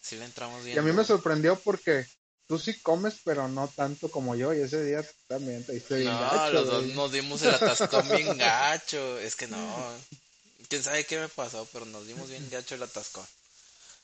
[0.00, 0.76] Sí le entramos bien.
[0.76, 2.06] Y a mí me sorprendió porque
[2.46, 4.54] tú sí comes, pero no tanto como yo.
[4.54, 6.94] Y ese día también te diste bien No, gacho, los dos güey.
[6.94, 9.18] nos dimos el atascón bien gacho.
[9.18, 9.58] Es que no.
[10.68, 13.26] Quién sabe qué me pasó, pero nos dimos bien gacho el atascón.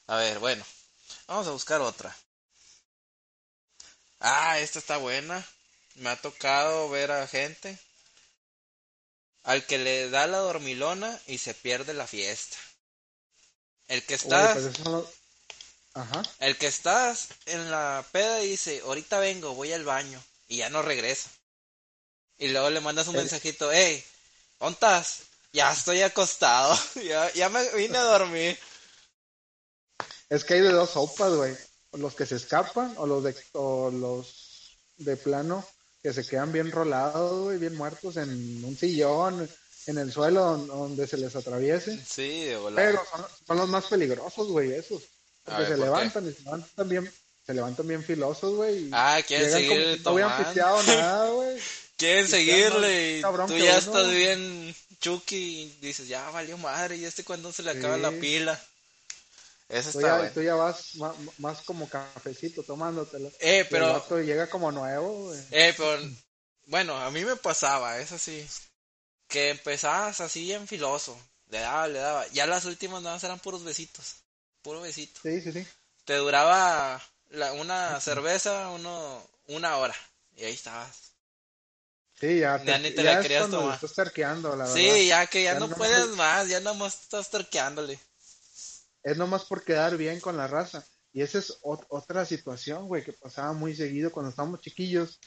[0.09, 0.65] A ver, bueno.
[1.29, 2.15] Vamos a buscar otra.
[4.21, 5.47] Ah, esta está buena.
[5.99, 7.79] Me ha tocado ver a gente
[9.45, 12.57] al que le da la dormilona y se pierde la fiesta.
[13.89, 14.67] El que Uy, está, pues
[15.95, 16.23] Ajá.
[16.41, 20.69] el que estás en la peda y dice, ahorita vengo, voy al baño, y ya
[20.71, 21.31] no regresa.
[22.39, 24.05] Y luego le mandas un El- mensajito, hey,
[24.61, 25.21] ¿dónde estás?
[25.53, 28.59] Ya estoy acostado, ya, ya me vine a dormir.
[30.29, 31.57] Es que hay de dos sopas, güey.
[31.93, 35.67] Los que se escapan o los de, o los de plano
[36.09, 39.49] que se quedan bien rolados, güey, bien muertos en un sillón,
[39.87, 41.99] en el suelo don- donde se les atraviese.
[42.07, 42.89] Sí, de volada.
[42.89, 45.03] Pero son, son los más peligrosos, güey, esos.
[45.45, 45.85] Porque ver, se ¿por qué?
[45.85, 47.13] levantan y se levantan bien,
[47.47, 48.85] se levantan bien filosos, güey.
[48.85, 51.59] y Ah, quieren seguir como no pisteado nada, güey.
[51.97, 53.79] quieren seguirle y tú ya uno.
[53.79, 58.03] estás bien chuki y dices, ya valió madre, y este cuando se le acaba Sí.
[58.03, 58.65] la pila.
[59.69, 60.33] Eso Tú está ya, bueno.
[60.35, 63.29] tú ya vas ma- más, como cafecito tomándotelo.
[63.41, 65.41] Eh, Y el pero, vato llega como nuevo, güey.
[65.51, 66.03] eh, pero,
[66.67, 68.47] bueno, a mí me pasaba, eso sí,
[69.29, 73.41] que empezabas así bien filoso, le daba, le daba, ya las últimas nada más eran
[73.41, 74.17] puros besitos,
[74.63, 75.21] puro besito.
[75.23, 75.67] Sí, sí, sí.
[76.05, 79.95] Te duraba la, una cerveza, uno, una hora,
[80.37, 81.13] y ahí estabas.
[82.21, 83.75] Sí, ya, Ya te- ni te ya la es querías tomar.
[83.75, 83.95] estás
[84.57, 84.75] la verdad.
[84.75, 87.99] Sí, ya que ya, Ya no no- puedes más, ya nada más estás terqueándole.
[89.03, 90.85] Es nomás por quedar bien con la raza.
[91.13, 95.19] Y esa es ot- otra situación, güey, que pasaba muy seguido cuando estábamos chiquillos.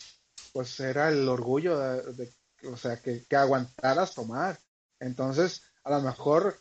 [0.53, 2.33] Pues era el orgullo de, de-
[2.69, 4.59] o sea, que, que aguantaras tomar.
[4.99, 6.59] Entonces, a lo mejor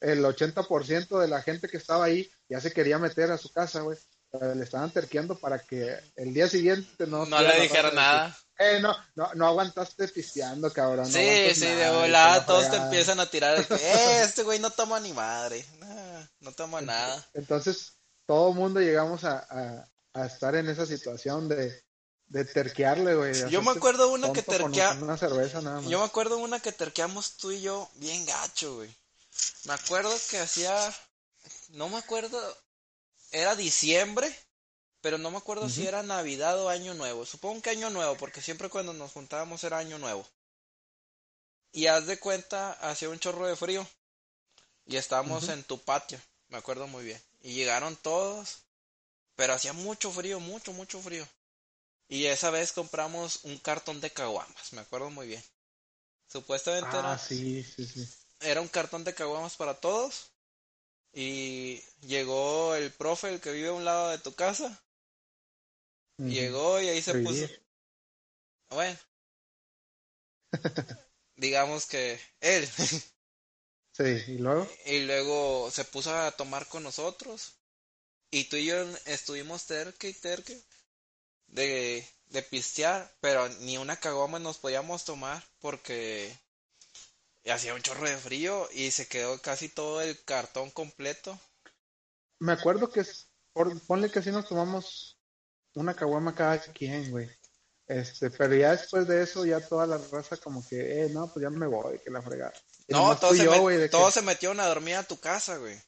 [0.00, 3.80] el 80% de la gente que estaba ahí ya se quería meter a su casa,
[3.82, 3.98] güey.
[4.30, 7.26] Pero Le estaban terqueando para que el día siguiente no...
[7.26, 8.38] No le dijera de nada.
[8.58, 11.04] Eh, no, no, no aguantaste pisteando, cabrón.
[11.04, 13.74] no Sí, aguantas sí, nada, de volada la todos te empiezan a tirar el que,
[13.74, 15.64] eh, este güey no toma ni madre.
[15.80, 17.28] Nah, no toma nada.
[17.34, 17.94] Entonces,
[18.26, 21.82] todo el mundo llegamos a, a- a estar en esa situación de,
[22.26, 23.32] de terquearle, güey.
[23.32, 25.90] de Yo me hacerte acuerdo una que terquea, Una cerveza nada más.
[25.90, 28.94] yo me acuerdo una que terqueamos tú y yo bien gacho, güey.
[29.64, 30.94] Me acuerdo que hacía,
[31.70, 32.38] no me acuerdo,
[33.30, 34.34] era diciembre,
[35.00, 37.24] pero no me acuerdo si era Navidad o Año Nuevo.
[37.24, 40.26] Supongo que Año Nuevo, porque siempre cuando nos juntábamos era Año Nuevo.
[41.72, 43.86] Y haz de cuenta, hacía un chorro de frío.
[44.86, 47.20] Y estábamos en tu patio, me acuerdo muy bien.
[47.42, 48.58] Y llegaron todos,
[49.36, 51.26] pero hacía mucho frío, mucho, mucho frío.
[52.08, 55.44] Y esa vez compramos un cartón de caguamas, me acuerdo muy bien.
[56.28, 58.08] Supuestamente Ah, era, sí, sí, sí.
[58.40, 60.30] era un cartón de caguamas para todos.
[61.12, 64.82] Y llegó el profe, el que vive a un lado de tu casa.
[66.18, 67.46] Llegó y ahí se puso.
[68.70, 68.98] Bueno.
[71.36, 72.68] Digamos que él.
[73.92, 74.68] Sí, y luego.
[74.86, 77.54] Y luego se puso a tomar con nosotros.
[78.30, 80.62] Y tú y yo estuvimos terque y terque
[81.48, 86.34] de, de pistear, pero ni una caguama nos podíamos tomar porque
[87.50, 91.38] hacía un chorro de frío y se quedó casi todo el cartón completo.
[92.38, 93.04] Me acuerdo que,
[93.52, 95.18] por, ponle que sí nos tomamos
[95.74, 97.28] una caguama cada quien, güey.
[97.86, 101.42] Este, pero ya después de eso, ya toda la raza como que, eh, no, pues
[101.42, 102.54] ya me voy, que la fregada.
[102.88, 105.80] No, todos, se, yo, met- de que- se metieron a dormir a tu casa, güey.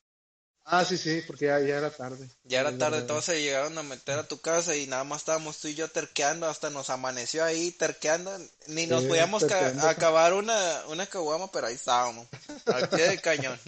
[0.66, 2.26] Ah, sí, sí, porque ya, ya era tarde.
[2.44, 5.58] Ya era tarde, todos se llegaron a meter a tu casa y nada más estábamos
[5.58, 8.30] tú y yo terqueando, hasta nos amaneció ahí terqueando,
[8.68, 12.26] ni nos podíamos acabar una, una caguama, pero ahí estábamos,
[12.66, 13.58] al pie del cañón.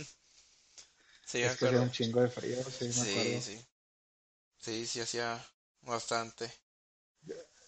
[1.26, 1.82] Sí, me acuerdo.
[1.82, 3.40] un chingo de frío, sí, me Sí, acuerdo.
[3.42, 3.66] sí.
[4.58, 5.44] Sí, sí hacía
[5.82, 6.50] bastante.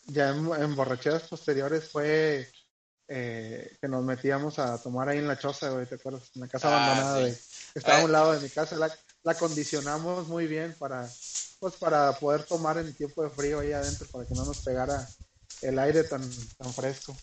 [0.06, 2.48] Ya en, en borracheras posteriores fue
[3.08, 6.30] eh, que nos metíamos a tomar ahí en la choza, güey, ¿te acuerdas?
[6.34, 7.24] En la casa Ah, abandonada, sí.
[7.24, 7.36] de,
[7.72, 8.04] que estaba a Eh.
[8.04, 11.10] un lado de mi casa, la, la condicionamos muy bien para,
[11.58, 15.08] pues, para poder tomar en tiempo de frío ahí adentro, para que no nos pegara
[15.62, 16.20] el aire tan,
[16.58, 17.16] tan fresco.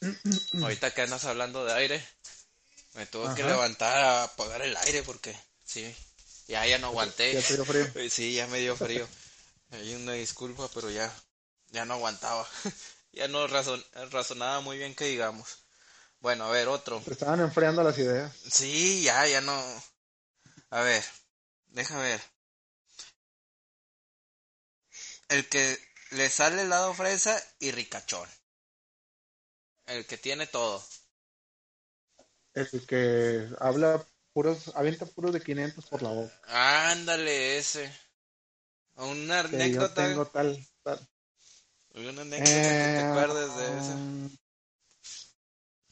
[0.62, 2.04] Ahorita que andas hablando de aire,
[2.94, 5.94] me tuve que levantar a apagar el aire porque, sí,
[6.46, 7.32] ya, ya no aguanté.
[7.34, 7.86] Ya te dio frío.
[8.10, 9.06] Sí, ya me dio frío.
[9.70, 11.12] Hay una disculpa, pero ya,
[11.70, 12.46] ya no aguantaba.
[13.18, 15.58] ya no razon- razonaba muy bien que digamos.
[16.20, 17.02] Bueno, a ver, otro.
[17.10, 18.34] Estaban enfriando las ideas.
[18.50, 19.60] Sí, ya, ya no.
[20.70, 21.04] A ver,
[21.68, 22.20] deja ver.
[25.28, 25.78] El que
[26.10, 28.28] le sale helado fresa y ricachón.
[29.86, 30.82] El que tiene todo.
[32.54, 36.34] El que habla puros, avienta puros de 500 por la boca.
[36.90, 37.92] Ándale, ese.
[38.96, 40.08] Una Que yo anécdota.
[40.08, 41.08] tengo tal, tal.
[41.98, 44.38] Una anécdota que te Eh, acuerdes de ese.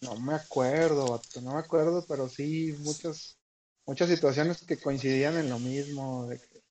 [0.03, 3.39] No me acuerdo, no me acuerdo, pero sí muchas
[3.87, 6.63] muchas situaciones que coincidían en lo mismo, de que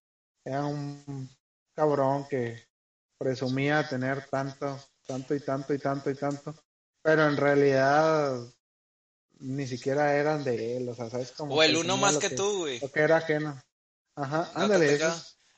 [0.43, 1.29] era un
[1.73, 2.67] cabrón que
[3.17, 6.55] presumía tener tanto, tanto y tanto y tanto y tanto,
[7.01, 8.37] pero en realidad
[9.39, 11.31] ni siquiera eran de él, o sea, ¿sabes?
[11.31, 12.79] Como O el uno más que tú, güey.
[12.79, 13.59] Lo que era ajeno.
[14.15, 15.07] Ajá, ándale, eso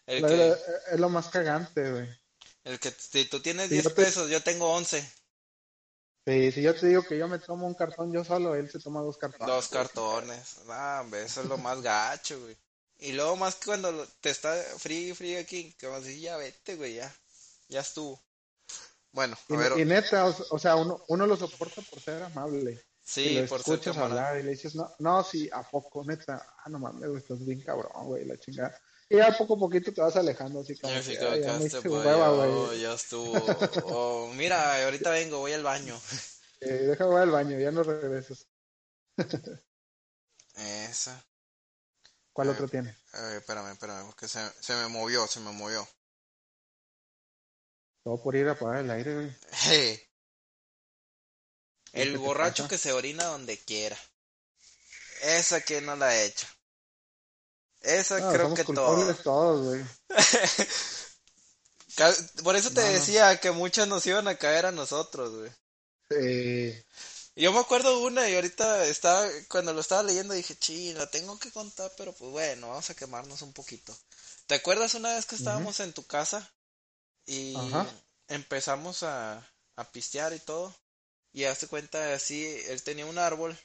[0.08, 0.56] es, que,
[0.94, 2.10] es lo más cagante, güey.
[2.68, 5.04] El que si tú tienes Sí, 10 yo te- pesos, yo tengo 11.
[6.28, 8.80] Sí, si yo te digo que yo me tomo un cartón yo solo, él se
[8.80, 9.48] toma dos cartones.
[9.48, 10.58] Dos cartones.
[10.70, 12.58] Ah, eso es lo más gacho, güey.
[13.00, 16.38] Y luego más que cuando te está frío frío aquí, que vas a decir, ya
[16.38, 17.14] vete, güey, ya.
[17.70, 18.22] Ya estuvo.
[19.12, 22.24] Bueno, a Y, ver, y neta, o, o sea, uno, uno lo soporta por ser
[22.24, 22.82] amable.
[23.04, 26.56] sí, lo por ser escuchas hablar y le dices, no, no, sí, ¿a poco, neta?
[26.64, 28.80] Ah, no mames, estás bien cabrón, güey, la chingada.
[29.10, 30.94] Y ya poco a poquito te vas alejando, así como.
[30.94, 32.82] Ya, sí, que, como "Ay, que ya me hice hueva, ya, güey.
[32.82, 33.32] ya estuvo.
[33.96, 36.00] O, mira, ahorita vengo, voy al baño.
[36.60, 38.48] Eh, deja voy al baño, ya no regresas.
[40.56, 41.24] Esa.
[42.34, 42.90] ¿Cuál Eh, otro tiene?
[43.14, 45.88] Eh, espérame, espérame, porque se, se me movió, se me movió.
[48.04, 49.36] Todo por ir a apagar el aire, güey.
[49.52, 50.02] Hey.
[51.92, 53.98] ¿Qué El borracho que se orina donde quiera.
[55.22, 56.48] Esa que no la he hecho.
[57.88, 59.22] Esa No, creo somos que culpables todo.
[59.22, 59.84] todos, güey.
[62.44, 65.52] Por eso te No, decía que muchas nos iban a caer a nosotros, güey.
[66.10, 66.84] Eh,
[67.36, 71.38] Yo me acuerdo una y ahorita estaba, cuando lo estaba leyendo dije, sí, la tengo
[71.40, 73.96] que contar, pero pues bueno, vamos a quemarnos un poquito.
[74.48, 76.52] ¿Te acuerdas una vez que estábamos en tu casa
[77.26, 77.86] y Ajá.
[78.30, 79.38] empezamos a,
[79.78, 80.76] a pistear y todo?
[81.34, 83.58] Y hazte cuenta así, él tenía un árbol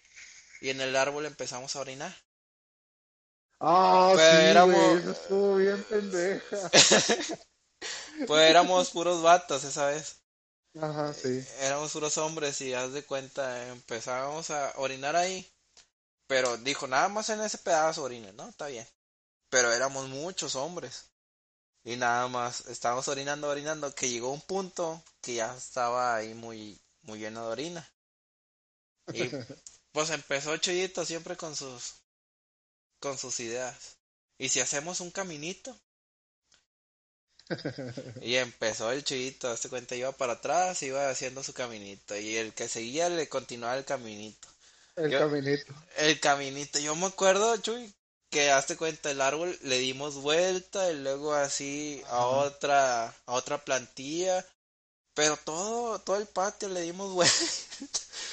[0.61, 2.15] y en el árbol empezamos a orinar.
[3.63, 6.57] Ah, Pero sí, éramos- güey, eso estuvo bien pendeja.
[8.27, 10.17] Pues éramos puros vatos esa vez.
[10.81, 11.45] Ajá, sí.
[11.61, 15.51] éramos puros hombres y haz de cuenta, empezábamos a orinar ahí.
[16.29, 18.49] Pero dijo, nada más en ese pedazo orine, ¿no?
[18.49, 18.87] Está bien.
[19.51, 21.07] Pero éramos muchos hombres.
[21.85, 26.81] Y nada más, estábamos orinando, orinando, que llegó un punto que ya estaba ahí muy,
[27.03, 27.91] muy lleno de orina.
[29.13, 29.23] Y
[29.93, 32.02] pues empezó Chuyito siempre con sus,
[33.03, 33.99] con sus ideas.
[34.39, 35.77] ¿Y si hacemos un caminito?
[38.23, 42.17] Y empezó el chivito, hazte cuenta, iba para atrás, iba haciendo su caminito.
[42.17, 44.49] Y el que seguía le continuaba el caminito.
[44.97, 45.75] El Yo- caminito.
[45.97, 47.93] El caminito, yo me acuerdo, Chuy,
[48.31, 52.27] que hazte cuenta, el árbol le dimos vuelta y luego así a Ajá.
[52.27, 54.47] otra, a otra plantilla.
[55.15, 57.35] Pero todo, todo el patio le dimos vuelta.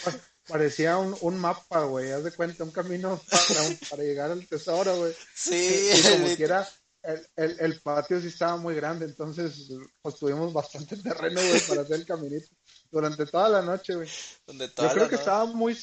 [0.50, 2.12] Parecía un, un mapa, güey.
[2.12, 5.16] Haz de cuenta, un camino para, un- para llegar al tesoro, güey.
[5.36, 6.70] Sí, Y como lit- quiera,
[7.04, 9.70] el, el, el patio sí estaba muy grande, entonces
[10.02, 12.48] pues tuvimos bastante terreno, güey, para hacer el caminito.
[12.92, 14.10] Durante toda la noche, güey.
[14.48, 15.78] Yo creo que estaba muy,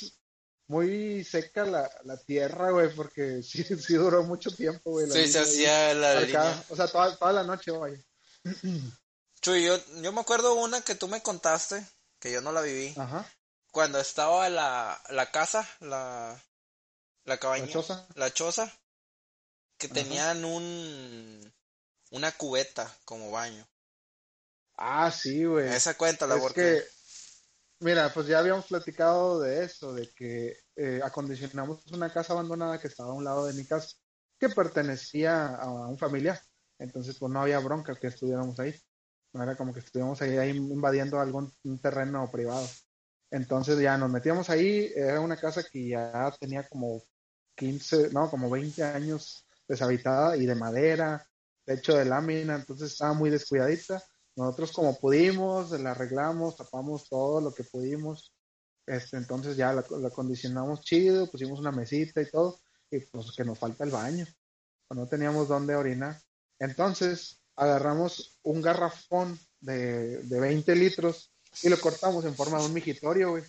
[0.68, 5.08] muy seca la, la tierra, güey, porque sí, sí duró mucho tiempo, güey.
[5.10, 6.64] Sí, se hacía la línea.
[6.68, 7.98] O sea, toda, toda la noche, vaya.
[9.40, 11.86] Chuy, yo, yo me acuerdo una que tú me contaste,
[12.18, 12.92] que yo no la viví.
[12.96, 13.30] Ajá.
[13.76, 16.42] Cuando estaba la, la casa, la,
[17.24, 18.06] la cabaña, La choza.
[18.14, 18.72] la choza,
[19.78, 19.96] que Ajá.
[19.96, 21.54] tenían un,
[22.10, 23.66] una cubeta como baño.
[24.76, 25.68] Ah, sí, güey.
[25.68, 26.82] Esa cuéntala Es porque que,
[27.80, 32.88] mira, pues ya habíamos platicado de eso, de que eh, acondicionamos una casa abandonada que
[32.88, 33.96] estaba a un lado de mi casa,
[34.38, 36.40] que pertenecía a un familiar.
[36.78, 38.74] Entonces, pues no había bronca que estuviéramos ahí.
[39.32, 41.52] No era como que estuviéramos ahí, ahí invadiendo algún
[41.82, 42.66] terreno privado.
[43.30, 47.02] Entonces ya nos metíamos ahí, era una casa que ya tenía como
[47.56, 51.26] 15, no, como 20 años deshabitada y de madera,
[51.64, 54.02] techo de lámina, entonces estaba muy descuidadita.
[54.36, 58.32] Nosotros como pudimos, la arreglamos, tapamos todo lo que pudimos.
[58.86, 62.60] Este, entonces ya la, la acondicionamos chido, pusimos una mesita y todo,
[62.90, 64.26] y pues que nos falta el baño.
[64.90, 66.20] No teníamos dónde orinar.
[66.60, 71.32] Entonces agarramos un garrafón de, de 20 litros
[71.62, 73.44] y lo cortamos en forma de un migitorio, güey.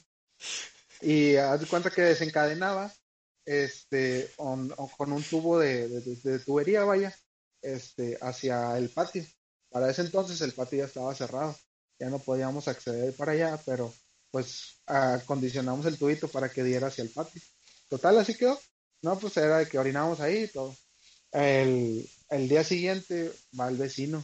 [1.02, 2.92] Y haz de cuenta que desencadenaba
[3.46, 7.16] este, on- o con un tubo de, de- tubería, vaya,
[7.62, 9.26] este, hacia el patio.
[9.70, 11.58] Para ese entonces el patio ya estaba cerrado,
[12.00, 13.94] ya no podíamos acceder para allá, pero
[14.32, 17.42] pues acondicionamos el tubito para que diera hacia el patio.
[17.90, 18.60] Total, así quedó.
[19.02, 20.76] No, pues era de que orinábamos ahí y todo.
[21.32, 24.24] El, el día siguiente va el vecino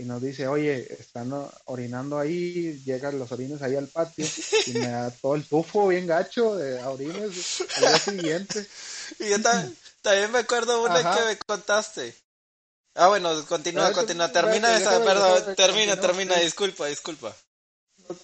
[0.00, 1.32] y nos dice, oye, están
[1.64, 4.24] orinando ahí, llegan los orines ahí al patio
[4.66, 8.66] y me da todo el tufo bien gacho de orines al día siguiente.
[9.18, 9.68] Y yo ta-
[10.02, 11.18] también me acuerdo una Ajá.
[11.18, 12.14] que me contaste.
[12.94, 16.42] Ah, bueno, continúa, continúa, termina esa, perdón, termina, termina, sí.
[16.44, 17.34] disculpa, disculpa.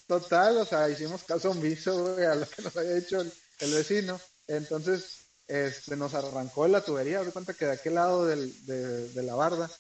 [0.07, 3.75] Total, o sea, hicimos caso omiso, güey, a lo que nos había dicho el, el
[3.75, 4.21] vecino.
[4.47, 7.23] Entonces, este, nos arrancó la tubería.
[7.23, 9.71] De cuenta que de aquel lado del, de, de la barda,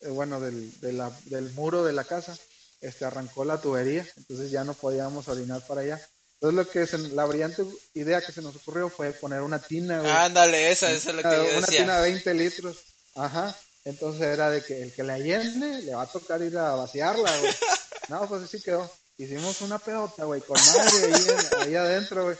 [0.00, 2.36] eh, bueno, del, de la- del muro de la casa,
[2.80, 4.06] este, arrancó la tubería.
[4.16, 6.00] Entonces ya no podíamos orinar para allá.
[6.40, 10.00] Entonces, lo que se- la brillante idea que se nos ocurrió fue poner una tina,
[10.00, 10.10] güey.
[10.12, 11.80] Ándale, esa, esa es lo que una, yo una decía.
[11.80, 12.76] tina de 20 litros.
[13.14, 13.56] Ajá.
[13.84, 17.36] Entonces era de que el que la llene le va a tocar ir a vaciarla,
[17.38, 17.52] güey.
[18.08, 18.90] No, pues así quedó.
[19.18, 21.26] Hicimos una pedota, güey, con madre ahí,
[21.66, 22.36] ahí adentro, güey.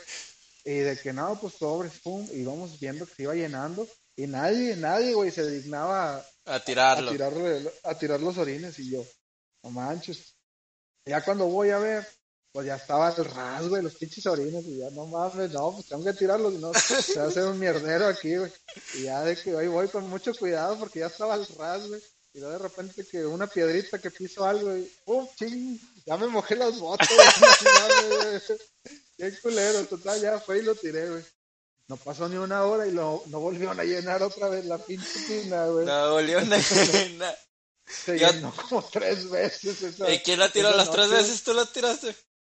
[0.65, 3.87] Y de que no, pues sobres, pum, y vamos viendo que se iba llenando.
[4.15, 7.11] Y nadie, nadie, güey, se dignaba A tirarlo.
[7.83, 8.77] a tirar los orines.
[8.79, 9.05] Y yo,
[9.63, 10.35] no manches.
[11.05, 12.07] Ya cuando voy a ver,
[12.51, 15.87] pues ya estaba al ras, güey, los pinches orines, y ya no mames, no, pues
[15.87, 18.51] tengo que tirarlos, no, se hacer un mierdero aquí, güey.
[18.95, 22.01] Y ya de que hoy voy con mucho cuidado porque ya estaba al ras, güey.
[22.33, 25.27] Y luego de repente que una piedrita que piso algo y ¡pum!
[25.35, 25.79] ¡Ching!
[26.05, 27.07] Ya me mojé las botas,
[28.47, 28.59] güey.
[29.17, 31.23] Qué culero, total, ya fue y lo tiré, güey.
[31.89, 35.19] No pasó ni una hora y lo, no volvieron a llenar otra vez la pinche
[35.27, 35.87] tina, güey.
[35.87, 37.37] No volvieron a llenar.
[37.87, 39.81] Se llenó como tres veces.
[39.81, 41.41] Esa, ¿Y quién la tiró las tres veces?
[41.41, 42.15] ¿Tú la tiraste?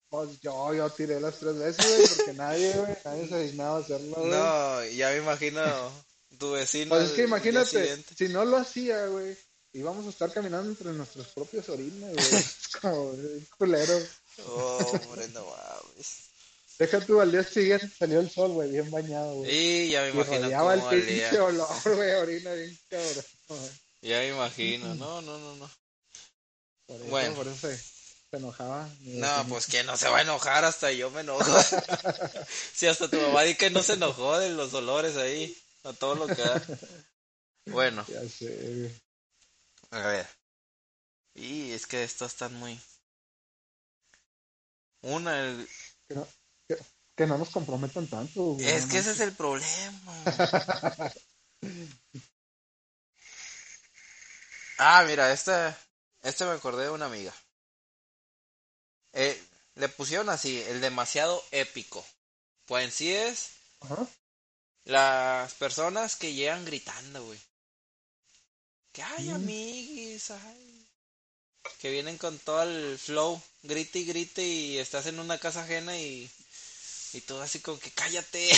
[0.09, 3.81] Pues yo, yo tiré las tres veces, güey, porque nadie, güey, nadie se dignaba a
[3.81, 4.31] hacerlo, güey.
[4.31, 5.61] No, ya me imagino
[6.39, 6.89] tu vecino.
[6.89, 9.37] Pues es que imagínate, si no lo hacía, güey,
[9.73, 12.17] íbamos a estar caminando entre nuestros propios orines, güey.
[12.41, 13.93] Es como un culero.
[14.47, 16.28] Oh, hombre, no mames.
[16.79, 19.51] Deja tú, al día siguiente salió el sol, güey, bien bañado, güey.
[19.53, 21.05] Y ya me Y imagino el cómo olía.
[21.05, 23.25] pinche olor, güey, orina bien cabrón.
[24.01, 24.95] Ya me imagino.
[24.95, 25.69] No, no, no, no.
[26.87, 27.35] Por eso, Bueno.
[27.35, 28.89] por eso se, se enojaba.
[29.01, 31.43] No, pues que no se va a enojar, hasta yo me enojo.
[32.73, 36.15] Si hasta tu mamá di que no se enojó de los olores ahí, a todo
[36.15, 36.63] lo que da.
[37.65, 38.95] Bueno, Ya sé, güey.
[39.91, 40.27] a ver.
[41.35, 42.79] Y es que estos están muy...
[45.01, 45.67] Una, el-
[46.07, 46.27] Que no,
[47.19, 48.65] que, no nos comprometan tanto, güey.
[48.65, 50.13] es que ese es el problema.
[54.81, 55.75] Ah, mira, este,
[56.23, 57.33] este me acordé de una amiga.
[59.11, 59.37] Eh,
[59.75, 62.05] le pusieron así, el demasiado épico.
[62.65, 63.49] Pues en sí es
[63.81, 64.07] Ajá.
[64.85, 67.37] las personas que llegan gritando, güey.
[68.93, 70.87] Que ay, amiguis, ay.
[71.79, 75.97] Que vienen con todo el flow, grite y grite y estás en una casa ajena
[75.97, 76.31] y,
[77.13, 78.49] y todo así como que cállate,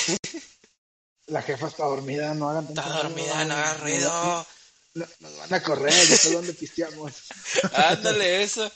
[1.28, 4.48] La jefa está dormida, no hagan tanto está ruido, dormida, no hagas nos- ruido.
[4.94, 7.14] Nos, nos van a correr, ya sé dónde pisteamos.
[7.74, 8.70] Ándale eso.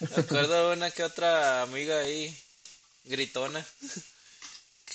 [0.00, 2.36] Me acuerdo de una que otra amiga ahí,
[3.04, 3.64] gritona,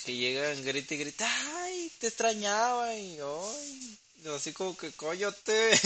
[0.04, 1.26] que llegan, grita y grita,
[1.62, 3.98] ay, te extrañaba y ay,
[4.36, 5.80] así como que cóllate.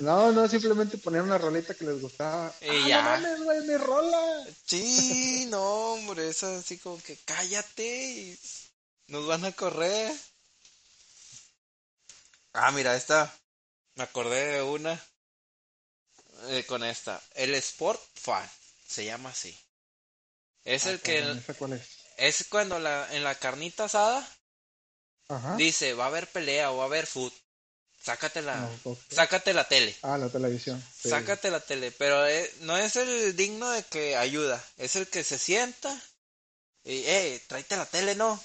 [0.00, 2.54] No, no, simplemente ponían una rolita que les gustaba.
[2.60, 3.02] Y ah, ya.
[3.02, 4.46] no mames, güey, mi rola.
[4.66, 5.60] Sí, no,
[5.94, 8.38] hombre, es así como que cállate y
[9.08, 10.12] nos van a correr.
[12.52, 13.34] Ah, mira, esta,
[13.96, 15.00] me acordé de una
[16.48, 17.20] eh, con esta.
[17.34, 18.48] El Sport Fan,
[18.86, 19.56] se llama así.
[20.64, 21.88] Es el Ah, que, cabrón, ¿esa cuál es?
[22.16, 24.28] es cuando la, en la carnita asada
[25.28, 25.56] Ajá.
[25.58, 27.32] dice va a haber pelea o va a haber food.
[28.02, 28.98] Sácate la, No, ok.
[29.10, 29.94] sácate la tele.
[30.02, 30.82] Ah, la televisión.
[31.02, 31.10] sí.
[31.10, 35.24] Sácate la tele, pero eh, no es el digno de que ayuda, es el que
[35.24, 35.90] se sienta
[36.84, 38.42] y, eh, tráete la tele, ¿no?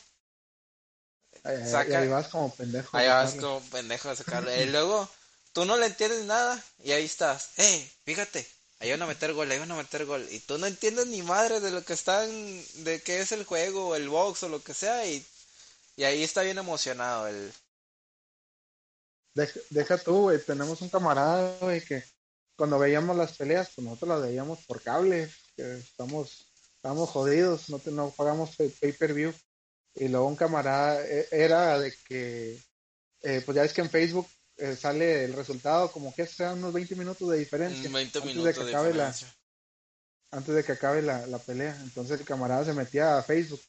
[1.44, 2.98] Ay, saca- Y ahí vas como pendejo.
[2.98, 4.62] Ahí vas como pendejo a sacarle.
[4.64, 5.10] Y luego,
[5.54, 8.46] tú no le entiendes nada y ahí estás, eh, fíjate,
[8.80, 10.28] ahí van a meter gol, ahí van a meter gol.
[10.32, 12.28] Y tú no entiendes ni madre de lo que están,
[12.84, 15.26] de qué es el juego, o el box o lo que sea y,
[15.96, 17.54] y ahí está bien emocionado el...
[19.36, 20.40] Deja, deja tú, güey.
[20.40, 22.04] Tenemos un camarada, güey, que
[22.56, 25.30] cuando veíamos las peleas, pues nosotros las veíamos por cable.
[25.56, 29.34] Que estamos, estamos jodidos, no, te- no pagamos pay- pay-per-view.
[29.96, 32.60] Y luego un camarada eh, era de que,
[33.22, 34.28] eh, pues ya ves que en Facebook
[34.58, 37.84] eh, sale el resultado como que sean unos 20 minutos de diferencia.
[37.90, 39.38] 20 antes minutos de que de acabe la, diferencia.
[40.32, 41.76] antes de que acabe la, la pelea.
[41.84, 43.62] Entonces el camarada se metía a Facebook.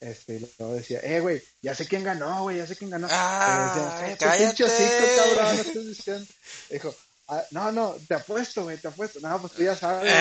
[0.00, 3.08] Este, y luego decía, eh, güey, ya sé quién ganó, güey, ya sé quién ganó.
[3.10, 4.64] Ah, decíamos, "Eh, tu cállate".
[4.64, 6.26] hocico, cabrón, no diciendo.
[6.70, 6.94] Dijo,
[7.28, 9.20] "Ah, no, no, te apuesto, güey, te apuesto.
[9.20, 10.12] No, pues tú ya sabes.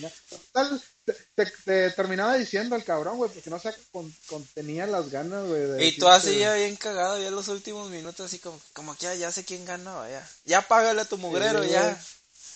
[0.00, 0.12] güey".
[0.30, 5.10] Total, te, te- te terminaba diciendo al cabrón, güey, porque no se con- contenía las
[5.10, 5.60] ganas, güey.
[5.60, 8.94] de Y tú así ya bien cagado, ya en los últimos minutos, así como, como
[8.96, 10.26] que ya, ya sé quién ganó, ya.
[10.46, 11.82] Ya págale a tu mugrero, Sí, ya.
[11.82, 11.96] güey.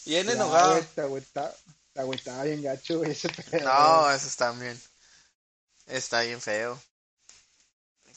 [0.07, 0.81] Bien "Ya, enojado.
[0.95, 1.55] Te agüita-
[1.93, 4.17] te agüitaba bien gacho, güey, ese pedo, No, güey.
[4.17, 4.27] eso
[5.87, 6.41] está bien.
[6.41, 6.81] Feo.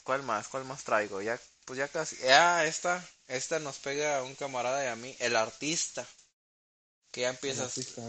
[0.04, 0.48] ¿Cuál más?
[0.48, 1.22] ¿Cuál más traigo?
[1.22, 2.16] Ya, pues ya casi.
[2.28, 6.06] Ah, esta, esta nos pega a un camarada y a mí, el artista.
[7.10, 8.02] Que ya empiezas, Artista,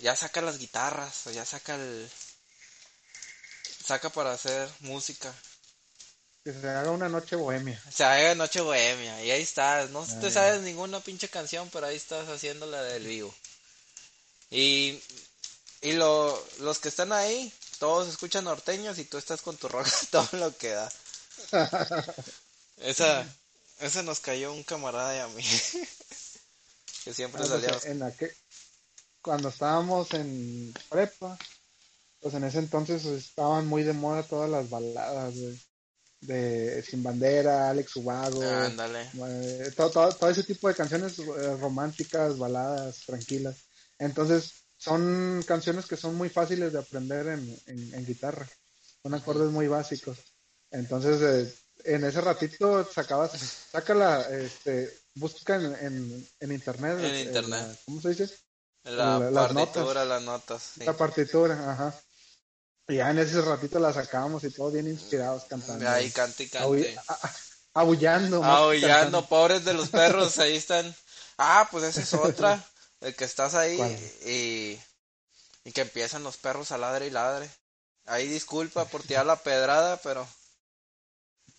[0.00, 2.08] ya saca las guitarras, o ya saca el,
[3.84, 5.34] saca para hacer música.
[6.44, 7.82] Que se haga una noche bohemia.
[7.88, 9.90] O sea, haga Noche Bohemia, y ahí estás.
[9.90, 10.32] No te Ay.
[10.32, 13.34] sabes ninguna pinche canción, pero ahí estás haciendo la del vivo.
[14.50, 15.02] Y,
[15.80, 19.86] y lo, los que están ahí, todos escuchan norteños y tú estás con tu rock
[20.10, 20.92] todo lo que da.
[22.78, 23.26] Esa,
[23.80, 25.42] esa nos cayó un camarada y a mí.
[27.04, 27.84] que siempre Ah, salíamos.
[27.84, 28.34] en aquel-
[29.22, 31.36] cuando estábamos en prepa,
[32.20, 35.60] pues en ese entonces estaban muy de moda todas las baladas, güey.
[36.20, 39.10] De Sin Bandera, Alex Ubago, Ándale.
[39.28, 43.56] eh, todo, todo, todo ese tipo de canciones eh, románticas, baladas, tranquilas.
[43.98, 48.46] Entonces, son canciones que son muy fáciles de aprender en, en, guitarra.
[49.02, 50.18] Son acordes muy básicos.
[50.70, 51.54] Entonces, eh,
[51.84, 53.32] en ese ratito sacabas,
[53.70, 56.98] sácala, este, busca en, en, internet.
[57.00, 57.78] En internet.
[57.84, 58.30] ¿Cómo se dice?
[58.84, 60.72] La, partitura, las notas.
[60.78, 61.94] La partitura, ajá.
[62.88, 65.88] Y ya en ese ratito la sacábamos y todos bien inspirados cantando.
[65.88, 66.96] Ahí cante y cante.
[67.74, 68.44] Abullando.
[68.44, 70.94] Aullando, pobres de los perros, ahí están.
[71.36, 72.64] Ah, pues esa es otra.
[73.00, 73.78] El que estás ahí
[74.24, 74.80] y,
[75.68, 77.48] y que empiezan los perros a ladre y ladre.
[78.06, 80.26] Ahí disculpa por tirar la pedrada, pero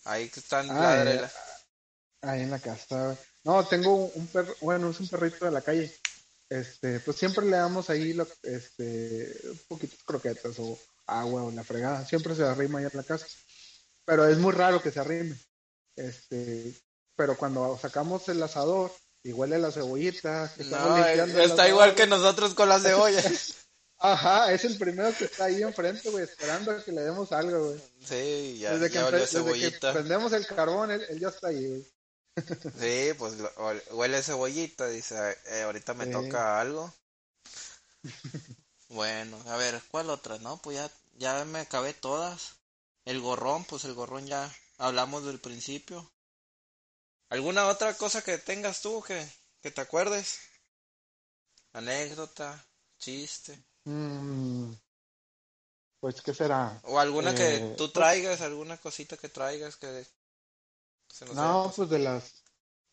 [0.06, 1.30] ahí están ah, ladre.
[2.22, 3.18] Ahí en la casa.
[3.44, 5.94] No, tengo un perro, bueno, es un perrito de la calle.
[6.50, 11.64] Este, pues siempre le damos ahí lo, este, un poquito croquetas o agua o la
[11.64, 12.06] fregada.
[12.06, 13.28] Siempre se arrima ahí en la casa.
[14.06, 15.38] Pero es muy raro que se arrime.
[15.96, 16.74] Este,
[17.16, 18.92] pero cuando sacamos el asador
[19.24, 23.22] y huele la cebollita, está igual que nosotros con la cebolla.
[24.00, 27.70] Ajá, es el primero que está ahí enfrente, güey, esperando a que le demos algo,
[27.70, 27.82] güey.
[28.06, 29.92] Sí, ya, desde que, cebollita.
[29.92, 31.88] prendemos el carbón, él, ya está ahí, güey.
[32.80, 33.34] Sí, pues
[33.92, 35.16] huele cebollita, dice,
[35.48, 36.94] eh, ahorita me toca algo.
[38.90, 40.38] Bueno, a ver, ¿cuál otra?
[40.40, 42.56] No, pues ya, ya me acabé todas.
[43.04, 46.10] El gorrón, pues el gorrón ya hablamos del principio.
[47.30, 49.26] ¿Alguna otra cosa que tengas tú que,
[49.62, 50.40] que te acuerdes?
[51.74, 52.66] Anécdota,
[52.98, 53.64] chiste.
[53.84, 54.74] Mm,
[56.00, 56.80] pues, ¿qué será?
[56.84, 60.06] O alguna que eh, tú traigas, alguna cosita que traigas que...
[61.34, 62.44] no, pues de las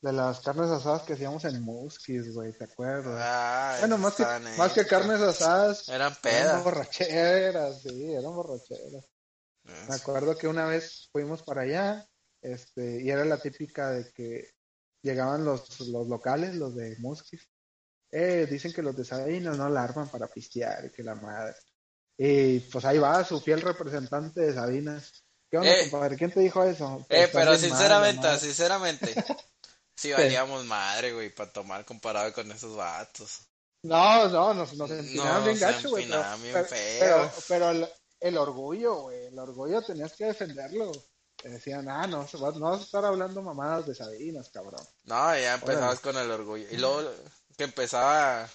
[0.04, 3.18] de las carnes asadas que hacíamos en Muskis, güey, ¿te acuerdas?
[3.24, 4.26] Ah, bueno, más que,
[4.58, 5.88] más que carnes asadas.
[5.88, 6.50] Eran pedas.
[6.50, 9.04] Eran borracheras, sí, eran borracheras.
[9.62, 12.06] Me acuerdo que una vez fuimos para allá,
[12.44, 14.50] este, y era la típica de que
[15.02, 17.48] llegaban los, los locales, los de Muskis.
[18.10, 21.56] Eh, dicen que los de Sabinas no la arman para pistear, que la madre.
[22.16, 25.24] Y pues ahí va su fiel representante de Sabinas.
[25.50, 26.16] ¿Qué onda, eh, compadre?
[26.16, 27.04] ¿Quién te dijo eso?
[27.08, 29.14] Eh, pero sinceramente, sinceramente,
[29.96, 33.40] Sí, valíamos madre, güey, para tomar comparado con esos vatos.
[33.82, 36.08] No, no, nos, nos empinaban bien gacho, güey.
[36.08, 36.66] Pero,
[36.98, 37.88] pero, pero,
[38.20, 40.90] el, orgullo, güey, el orgullo tenías que defenderlo.
[41.44, 44.80] Te decían, ah, no, no vas a estar hablando mamadas de Sabinas, cabrón.
[45.02, 46.66] No, ya empezabas con el orgullo.
[46.70, 47.12] Y luego
[47.58, 48.48] que empezaba,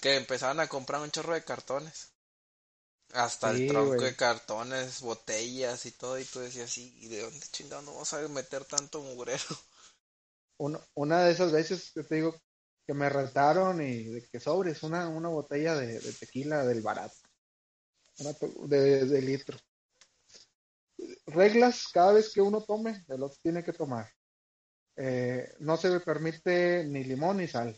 [0.00, 2.14] que empezaban a comprar un chorro de cartones.
[3.12, 7.46] Hasta el tronco de cartones, botellas y todo, y tú decías, sí, ¿y de dónde
[7.52, 9.44] chingado no vamos a meter tanto mugrero?
[10.94, 12.34] una de esas veces que te digo
[12.86, 17.14] que me retaron y de que sobres una, una botella de, tequila del barato,
[18.68, 19.58] de, de, litro.
[21.26, 24.08] Reglas, cada vez que uno tome, el otro tiene que tomar.
[24.96, 27.76] Eh, no se me permite ni limón ni sal.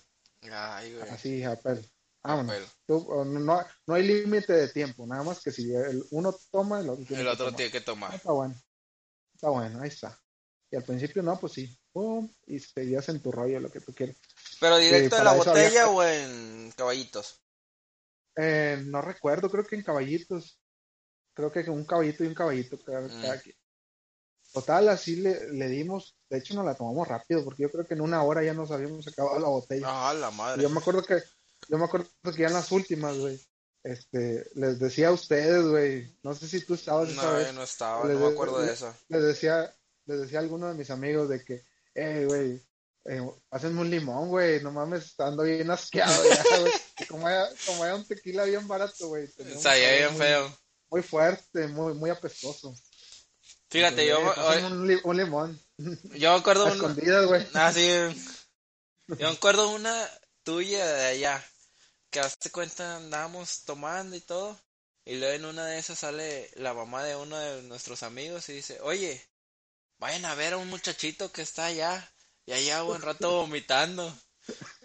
[1.10, 1.84] Así, apel.
[2.24, 7.04] no, no, hay límite de tiempo, nada más que si el uno toma, el otro
[7.04, 8.14] tiene, el otro tiene que tomar.
[8.14, 8.54] Está bueno.
[9.34, 10.18] Está bueno, ahí está.
[10.70, 11.78] Y al principio no, pues sí,
[12.46, 14.16] y seguías en tu rollo lo que tú quieras.
[14.60, 17.40] ¿Pero directo en la botella o en caballitos?
[18.36, 20.60] Eh, no recuerdo, creo que en caballitos.
[21.38, 23.50] Creo que un caballito y un caballito mm.
[24.52, 26.16] Total, así le, le, dimos.
[26.28, 28.72] De hecho, nos la tomamos rápido porque yo creo que en una hora ya nos
[28.72, 29.86] habíamos acabado la botella.
[29.86, 30.60] Ah, la madre.
[30.60, 31.22] yo me acuerdo que,
[31.68, 33.40] yo me acuerdo que ya en las últimas, güey,
[33.84, 38.18] este, les decía a ustedes, güey, no sé si tú estabas no, no estaba, no
[38.18, 38.92] me acuerdo de eso.
[39.06, 39.72] Les decía,
[40.06, 41.62] les decía a alguno de mis amigos de que,
[41.94, 42.60] eh, güey,
[43.04, 46.72] eh, pásenme un limón, güey, no mames, estando bien asqueado ya, güey.
[47.08, 49.28] como, era, como era un tequila bien barato, güey.
[49.38, 50.48] Bien feo.
[50.48, 50.67] Muy
[51.02, 52.74] fuerte, muy, muy apestoso.
[53.70, 54.18] Fíjate, yo...
[54.20, 55.60] Un, un, limón.
[56.14, 56.64] Yo me acuerdo...
[56.66, 57.20] Una...
[57.22, 57.46] güey.
[57.54, 57.88] Ah, sí.
[59.08, 60.08] Yo me acuerdo una
[60.42, 61.44] tuya de allá,
[62.10, 64.58] que hace cuenta andábamos tomando y todo,
[65.04, 68.54] y luego en una de esas sale la mamá de uno de nuestros amigos y
[68.54, 69.22] dice, oye,
[69.98, 72.12] vayan a ver a un muchachito que está allá,
[72.46, 74.14] y allá un rato vomitando.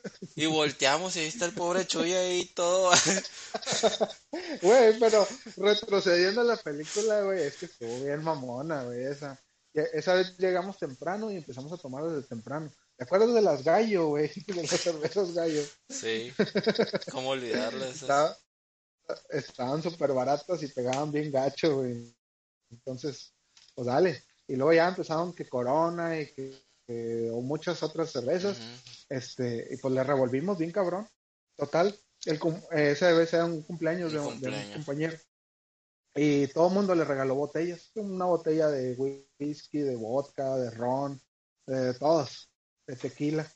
[0.35, 2.91] Y volteamos y ahí está el pobre Chuy ahí todo.
[4.61, 5.27] Güey, pero
[5.57, 9.39] retrocediendo a la película, güey, es que estuvo bien mamona, güey, esa.
[9.73, 12.71] Esa vez llegamos temprano y empezamos a tomar desde temprano.
[12.95, 14.29] ¿Te acuerdas de las gallo, güey?
[14.47, 15.63] De las cervezas gallo.
[15.89, 16.31] Sí.
[17.11, 18.05] ¿Cómo olvidarlas?
[19.29, 22.15] estaban súper baratas y pegaban bien gacho, güey.
[22.69, 23.33] Entonces,
[23.73, 26.53] pues dale y luego ya empezaron que Corona y que,
[26.87, 28.57] o muchas otras cervezas,
[29.09, 31.07] este, y pues le revolvimos bien cabrón.
[31.55, 32.39] Total, el,
[32.71, 35.17] ese debe ser un cumpleaños, de, un compañero.
[36.15, 38.93] Y todo el mundo le regaló botellas, una botella de
[39.39, 41.19] whisky, de vodka, de ron,
[41.65, 42.49] de todas,
[42.87, 43.51] de tequila.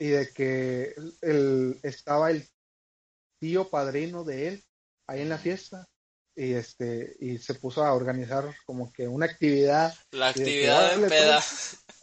[0.00, 2.46] Y de que el, estaba el,
[3.40, 4.64] tío padrino de él
[5.06, 5.88] ahí en la fiesta
[6.36, 9.94] y este y se puso a organizar como que una actividad.
[10.12, 11.42] La actividad de, peda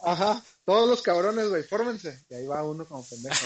[0.00, 2.24] ajá todos los cabrones güey fórmense.
[2.28, 3.36] Y ahí va uno como pendejo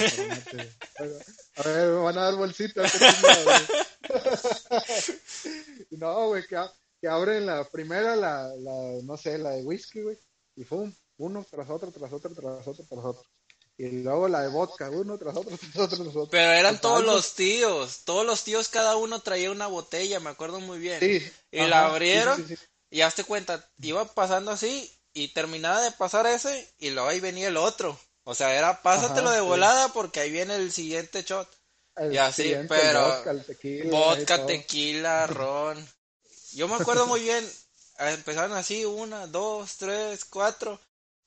[1.56, 2.90] a ver me van a dar bolsitas
[5.90, 6.46] no güey.
[6.46, 6.56] Que,
[7.00, 10.18] que abren la primera la, la no sé la de whisky güey
[10.56, 13.24] y fue uno tras otro tras otro tras otro tras otro.
[13.76, 16.28] Y luego la de vodka, uno tras otro, tras otro, tras otro.
[16.30, 20.60] Pero eran todos los tíos, todos los tíos, cada uno traía una botella, me acuerdo
[20.60, 21.00] muy bien.
[21.00, 22.46] Sí, y la abrieron,
[22.90, 27.48] y hazte cuenta, iba pasando así, y terminaba de pasar ese, y luego ahí venía
[27.48, 27.98] el otro.
[28.24, 31.48] O sea, era pásatelo de volada porque ahí viene el siguiente shot.
[32.10, 35.88] y así, pero vodka, tequila, vodka tequila, ron.
[36.52, 37.44] Yo me acuerdo muy bien,
[37.98, 40.80] empezaron así, una, dos, tres, cuatro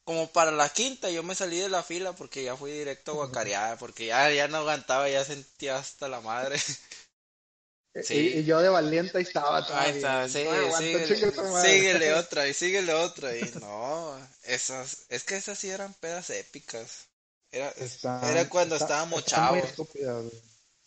[0.04, 3.16] como para la quinta yo me salí de la fila porque ya fui directo a
[3.16, 6.60] guacarear, porque ya, ya no aguantaba, ya sentía hasta la madre.
[8.02, 8.38] Sí.
[8.38, 9.66] Y, yo de valiente ahí estaba.
[9.80, 10.46] Ahí está, sí,
[11.62, 17.08] síguele, otra y síguele otra y no, esas, es que esas sí eran pedas épicas.
[17.52, 17.72] Era,
[18.24, 19.62] era cuando estábamos chavos.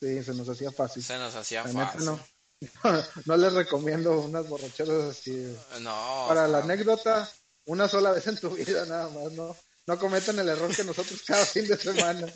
[0.00, 1.04] sí, se nos hacía fácil.
[1.04, 2.06] Se nos hacía fácil.
[2.06, 2.20] No,
[3.24, 5.56] no, les recomiendo unas borracheras así.
[5.80, 6.24] No.
[6.26, 7.30] Para la anécdota,
[7.66, 11.22] una sola vez en tu vida nada más, no, no cometan el error que nosotros
[11.24, 12.26] cada fin de semana.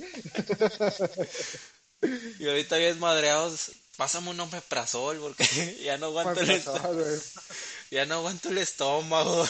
[2.39, 5.45] y ahorita bien madreados, pásame un omeprazol porque
[5.85, 7.05] ya no aguanto el estómago.
[7.91, 9.49] Ya no aguanto el estómago.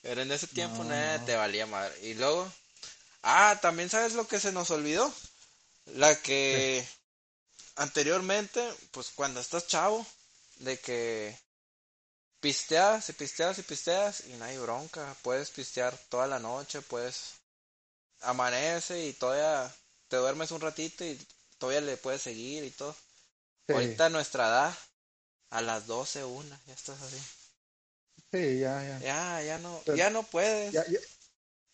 [0.00, 1.98] Pero en ese tiempo nada te valía madre.
[2.02, 2.48] Y luego,
[3.24, 5.12] ah, también sabes lo que se nos olvidó.
[5.86, 6.86] La que
[7.74, 10.06] anteriormente, pues cuando estás chavo,
[10.58, 11.36] de que
[12.40, 15.16] pisteas y pisteas y pisteas y no hay bronca.
[15.22, 17.32] Puedes pistear toda la noche, puedes
[18.20, 19.74] amanece y todavía
[20.08, 21.18] te duermes un ratito y
[21.58, 22.94] todavía le puedes seguir y todo.
[23.68, 24.74] Ahorita nuestra edad,
[25.50, 27.18] a las 12, una, ya estás así.
[28.32, 28.98] Sí, ya, ya.
[29.00, 30.72] Ya, ya no, ya no puedes.
[30.72, 30.84] Ya,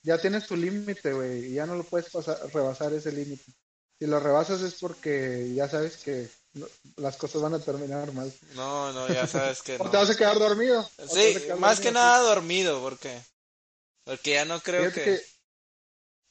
[0.02, 3.52] ya, tienes tu límite, güey, y ya no lo puedes pasar, rebasar ese límite.
[3.98, 6.28] Si lo rebasas es porque ya sabes que
[6.96, 8.32] las cosas van a terminar mal.
[8.54, 9.84] No, no, ya sabes que no.
[9.84, 10.88] ¿O te vas a quedar dormido?
[11.08, 13.22] Sí, más que nada dormido, porque
[14.04, 15.24] porque ya no creo que...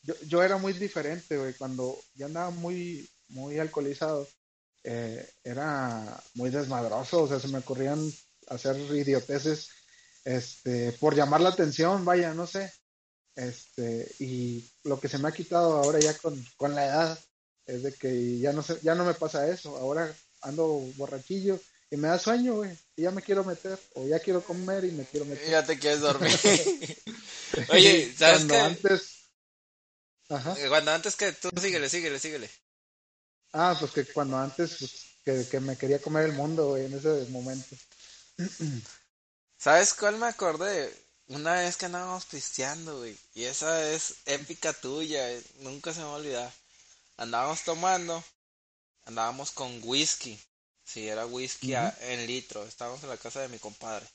[0.01, 4.27] yo, yo, era muy diferente, güey, cuando ya andaba muy muy alcoholizado,
[4.83, 8.11] eh, era muy desmadroso, o sea, se me ocurrían
[8.47, 9.69] hacer idioteces
[10.23, 12.71] este por llamar la atención, vaya, no sé.
[13.35, 17.19] Este, y lo que se me ha quitado ahora ya con, con la edad
[17.65, 19.77] es de que ya no, ya no me pasa eso.
[19.77, 21.59] Ahora ando borrachillo
[21.89, 22.71] y me da sueño, güey.
[22.95, 23.79] Y ya me quiero meter.
[23.95, 25.49] O ya quiero comer y me quiero meter.
[25.49, 26.31] ya te quieres dormir.
[27.69, 29.17] Oye, ¿sabes Cuando antes...
[30.29, 30.55] Ajá.
[30.69, 32.49] Cuando antes que tú síguele, síguele, síguele.
[33.53, 36.93] Ah, pues que cuando antes pues, que, que, me quería comer el mundo, güey, en
[36.93, 37.75] ese momento.
[39.57, 40.93] ¿Sabes cuál me acordé?
[41.27, 43.17] Una vez que andábamos pisteando, güey.
[43.35, 46.61] Y esa es épica tuya, eh, nunca se me va a olvidar
[47.21, 48.23] andábamos tomando,
[49.05, 50.39] andábamos con whisky.
[50.83, 52.63] Si era whisky en litro.
[52.65, 54.05] Estábamos en la casa de mi compadre.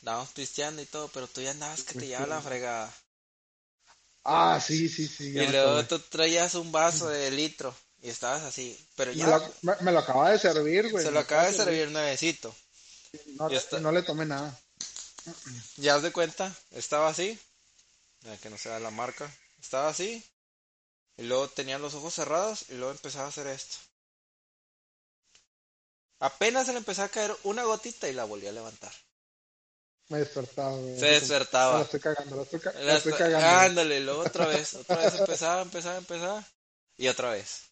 [0.00, 2.92] Andábamos pisteando y todo, pero tú ya andabas que te lleva la fregada.
[4.24, 5.28] Ah, sí, sí, sí.
[5.28, 8.78] Y luego tú traías un vaso de litro y estabas así.
[8.96, 9.40] Pero ya.
[9.62, 11.04] Me lo, acaba de servir, güey.
[11.04, 12.54] Se lo acaba de servir nuevecito.
[13.26, 13.48] No,
[13.80, 14.58] no le tomé nada.
[15.76, 17.38] Ya os de cuenta, estaba así.
[18.42, 19.32] Que no sea la marca.
[19.60, 20.22] Estaba así.
[21.16, 23.76] Y luego tenía los ojos cerrados y luego empezaba a hacer esto.
[26.18, 28.92] Apenas se le empezó a caer una gotita y la volví a levantar.
[30.08, 30.76] Me despertaba.
[30.76, 31.78] Se despertaba.
[31.78, 32.42] La estoy cagando, la
[32.96, 33.46] estoy, cagando.
[33.46, 36.44] Ándale, luego otra vez, otra vez empezaba, empezaba, empezaba.
[36.96, 37.71] Y otra vez.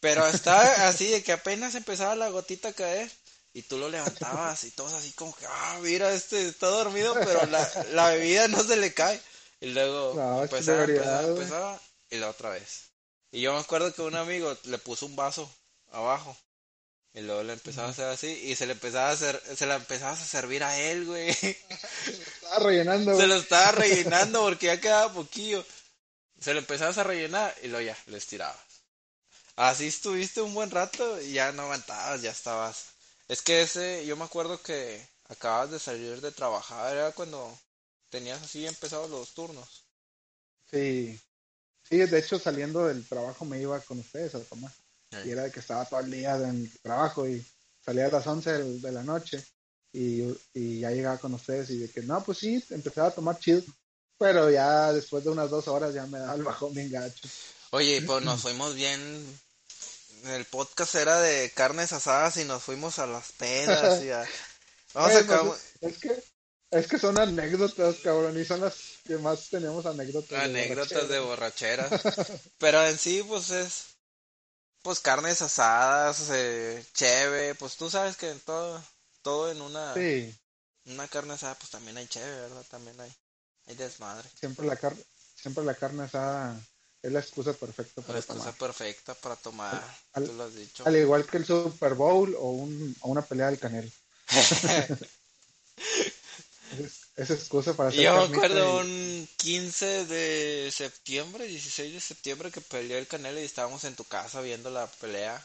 [0.00, 3.10] Pero estaba así de que apenas empezaba la gotita a caer
[3.52, 7.46] y tú lo levantabas y todos así como que, ah, mira, este está dormido, pero
[7.46, 9.20] la, la bebida no se le cae.
[9.60, 11.80] Y luego no, empezaba, empezaba, empezaba,
[12.10, 12.90] y la otra vez.
[13.32, 15.50] Y yo me acuerdo que un amigo le puso un vaso
[15.90, 16.36] abajo.
[17.14, 19.76] Y luego le empezaba a hacer así y se le empezaba a hacer, se la
[19.76, 21.32] empezaba a servir a él, güey.
[21.32, 21.56] Se
[22.12, 23.16] lo estaba rellenando.
[23.16, 25.64] Se lo estaba rellenando porque ya quedaba poquillo.
[26.38, 28.65] Se lo empezabas a rellenar y luego ya, le estirabas.
[29.56, 32.86] Así estuviste un buen rato y ya no aguantabas, ya estabas.
[33.28, 37.58] Es que ese, yo me acuerdo que acabas de salir de trabajar, era cuando
[38.10, 39.84] tenías así empezados los turnos.
[40.70, 41.18] Sí,
[41.88, 44.72] Sí, de hecho saliendo del trabajo me iba con ustedes a tomar.
[45.24, 47.44] Y era de que estaba todo el día en el trabajo y
[47.84, 49.42] salía a las 11 de la noche
[49.92, 53.38] y, y, ya llegaba con ustedes y de que no, pues sí, empezaba a tomar
[53.38, 53.62] chido.
[54.18, 57.28] Pero ya después de unas dos horas ya me daba el bajón bien gacho.
[57.70, 59.40] Oye, pues nos fuimos bien,
[60.28, 64.24] el podcast era de carnes asadas y nos fuimos a las pedas y a...
[64.94, 66.24] Vamos a acabar- es que
[66.70, 68.74] es que son anécdotas, cabrón, y son las
[69.04, 70.30] que más tenemos anécdotas.
[70.30, 71.86] de anécdotas de borrachera.
[71.88, 72.38] borrachera.
[72.58, 73.84] Pero en sí, pues es...
[74.82, 78.82] Pues carnes asadas, eh, cheve, pues tú sabes que en todo,
[79.22, 80.32] todo en una, Sí,
[80.84, 82.64] una carne asada, pues también hay cheve, ¿verdad?
[82.70, 83.12] También hay,
[83.66, 84.28] hay desmadre.
[84.38, 85.02] siempre la carne,
[85.34, 86.60] siempre la carne asada
[87.06, 88.58] es la excusa perfecta para La excusa tomar.
[88.58, 90.84] perfecta para tomar, Al- tú lo has dicho.
[90.86, 93.90] Al igual que el Super Bowl o, un, o una pelea del canelo.
[96.78, 98.86] Es, es excusa para hacer Yo me acuerdo y-
[99.20, 104.02] un 15 de septiembre, 16 de septiembre que peleó el Canelo y estábamos en tu
[104.04, 105.42] casa viendo la pelea.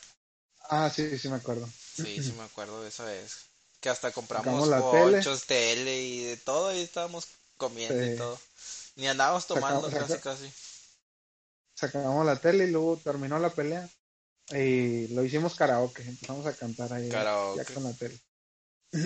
[0.70, 1.70] Ah, sí, sí me acuerdo.
[1.95, 3.38] Sí, sí me acuerdo de esa vez.
[3.80, 6.01] Que hasta compramos la tele.
[6.01, 8.39] y de todo y estábamos comiendo y todo.
[8.95, 10.53] Ni andábamos tomando Sacamos- casi casi.
[11.82, 13.90] Sacamos la tele y luego terminó la pelea
[14.52, 16.04] y lo hicimos karaoke.
[16.04, 17.64] Empezamos a cantar ahí Karaoke.
[17.66, 18.20] ya con la tele.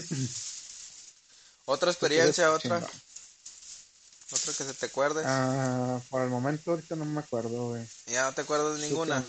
[1.67, 5.23] Otra experiencia, otra, otra que se te acuerde.
[5.25, 7.87] Ah, por el momento ahorita no me acuerdo, güey.
[8.05, 9.25] Ya no te acuerdas de ¿Tú ninguna.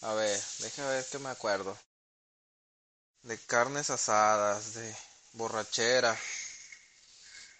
[0.00, 1.76] A ver, déjame ver que me acuerdo.
[3.22, 4.96] De carnes asadas, de
[5.34, 6.18] borrachera.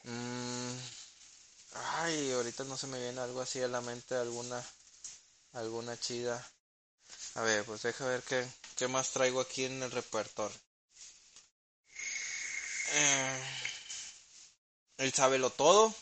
[0.02, 0.72] Mm,
[1.98, 4.60] ay, ahorita no se me viene algo así a la mente, alguna,
[5.52, 6.46] alguna chida.
[7.34, 8.46] A ver, pues deja ver qué,
[8.76, 10.56] qué más traigo aquí en el repertorio.
[12.92, 13.42] Eh,
[14.98, 15.94] el sábelo todo.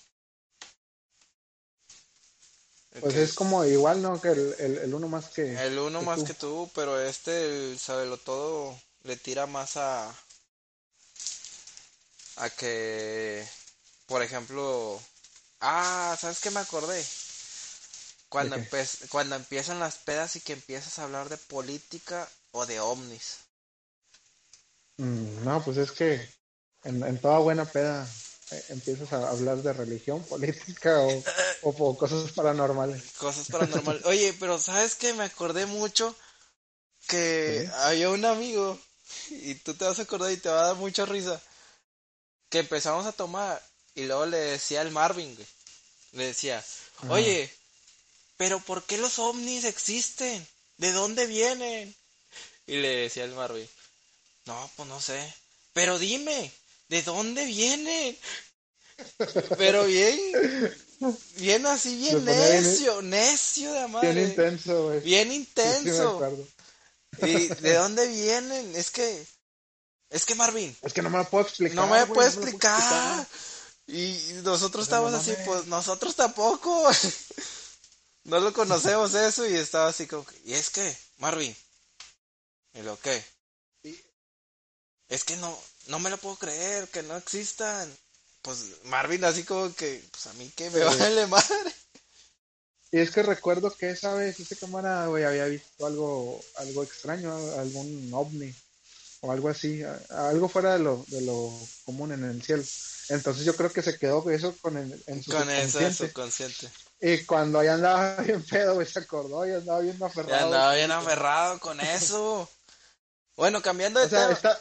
[2.92, 4.20] El Pues es como igual, ¿no?
[4.20, 5.55] Que el, el, el uno más que...
[5.66, 6.24] el uno que más tú.
[6.24, 10.14] que tú, pero este, el sabelo todo, le tira más a.
[12.36, 13.46] a que.
[14.07, 15.01] Por ejemplo.
[15.61, 17.05] Ah, ¿sabes qué me acordé?
[18.29, 22.81] Cuando, empe- cuando empiezan las pedas y que empiezas a hablar de política o de
[22.81, 23.39] ovnis.
[24.99, 26.29] Mm, no, pues es que
[26.85, 28.07] en, en toda buena peda
[28.51, 31.24] eh, empiezas a hablar de religión, política o,
[31.62, 33.03] o cosas paranormales.
[33.18, 34.05] Cosas paranormales.
[34.07, 35.12] Oye, pero ¿sabes qué?
[35.14, 36.14] Me acordé mucho
[37.09, 38.79] que había un amigo,
[39.31, 41.41] y tú te vas a acordar y te va a dar mucha risa,
[42.51, 43.62] que empezamos a tomar
[43.95, 45.47] y luego le decía al Marvin, güey,
[46.12, 46.64] le decía,
[47.09, 47.53] oye,
[48.39, 50.47] pero ¿por qué los ovnis existen?
[50.78, 51.95] ¿De dónde vienen?
[52.66, 53.68] Y le decía al Marvin,
[54.47, 55.34] no, pues no sé,
[55.74, 56.51] pero dime,
[56.89, 58.16] ¿de dónde vienen?
[59.57, 60.18] Pero bien,
[61.36, 64.12] bien así, bien necio, necio de madre.
[64.12, 65.01] Bien intenso, güey.
[65.01, 65.49] Bien Sí,
[65.82, 66.39] sí me intenso.
[67.22, 68.74] ¿Y de dónde vienen?
[68.76, 69.26] Es que,
[70.11, 71.76] es que Marvin, Es que no me lo puedo explicar.
[71.76, 73.26] no me güey, puede no me lo puedo explicar.
[73.86, 76.91] Y nosotros O sea, no estamos así, pues nosotros tampoco.
[78.29, 81.57] No lo conocemos eso y estaba así como, que, ¿y es que, Marvin?
[82.74, 83.24] ¿Y lo qué?
[83.83, 84.05] Sí.
[85.09, 87.91] Es que no, no me lo puedo creer, que no existan.
[88.43, 91.74] Pues Marvin así como que, pues a mí que me vale madre.
[92.93, 97.35] Y es que recuerdo que esa vez ese cámara, güey, había visto algo, algo extraño,
[97.59, 98.55] algún ovni
[99.20, 101.51] o algo así, algo fuera de lo, de lo
[101.87, 102.62] común en el cielo.
[103.09, 106.70] Entonces yo creo que se quedó eso con el, en su Con eso, subconsciente.
[107.01, 110.36] Y cuando ya andaba bien pedo, güey, se acordó y andaba bien aferrado.
[110.36, 112.49] Ya andaba bien aferrado con eso.
[113.36, 114.32] Bueno, cambiando de O sea, tema.
[114.32, 114.61] está,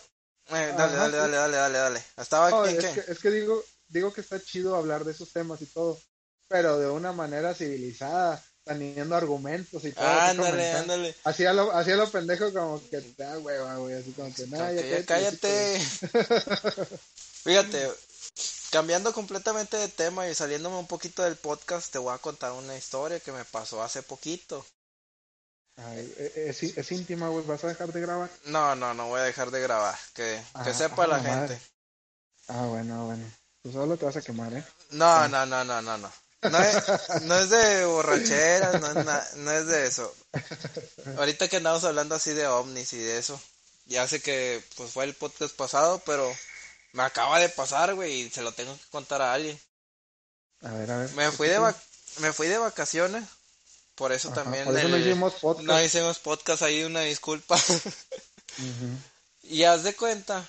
[0.49, 2.03] Eh, dale, Ajá, dale, dale, dale, dale, dale.
[2.15, 5.61] Estaba no, es, que, es que digo, digo que está chido hablar de esos temas
[5.61, 5.99] y todo,
[6.47, 10.05] pero de una manera civilizada, teniendo argumentos y todo.
[10.05, 11.15] así Ándale, ándale.
[11.23, 14.71] Hacía lo, hacía lo pendejo como que te da hueva, güey, así como que nada,
[14.73, 15.79] ya cállate.
[17.43, 17.91] Fíjate,
[18.70, 22.76] cambiando completamente de tema y saliéndome un poquito del podcast, te voy a contar una
[22.76, 24.65] historia que me pasó hace poquito.
[25.78, 28.30] Ay, e- es, es íntima, güey, ¿vas a dejar de grabar?
[28.45, 29.97] No, no, no voy a dejar de grabar.
[30.13, 31.47] Que, que Ah, sepa ah, la madre.
[31.55, 31.61] gente.
[32.47, 33.24] Ah, bueno, bueno.
[33.61, 34.63] Tú solo te vas a quemar, ¿eh?
[34.91, 36.11] No, no, no, no, no, no.
[36.49, 36.84] No es,
[37.24, 40.13] no es de borracheras, no es, na- no es de eso.
[41.18, 43.39] Ahorita que andamos hablando así de ovnis y de eso,
[43.86, 46.32] ya sé que pues fue el podcast pasado, pero
[46.98, 49.60] me acaba de pasar, güey, y se lo tengo que contar a alguien.
[50.62, 51.12] A ver, a ver.
[51.12, 51.60] Me fui de,
[52.18, 53.24] me fui de vacaciones,
[53.93, 55.68] por eso Ajá, también por eso no hicimos podcast.
[55.68, 57.56] no hicimos podcast ahí, una disculpa.
[59.43, 60.45] Y haz de cuenta,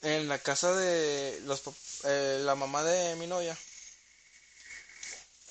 [0.00, 1.62] en la casa de los
[2.04, 3.56] eh, la mamá de mi novia,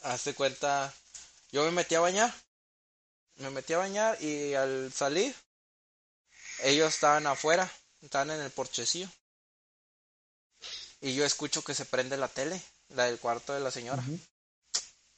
[0.02, 0.92] haz de cuenta,
[1.52, 2.34] yo me metí a bañar,
[3.36, 5.34] me metí a bañar y al salir,
[6.64, 7.72] ellos estaban afuera,
[8.02, 9.08] estaban en el porchecillo.
[11.04, 14.02] Y yo escucho que se prende la tele, la del cuarto de la señora.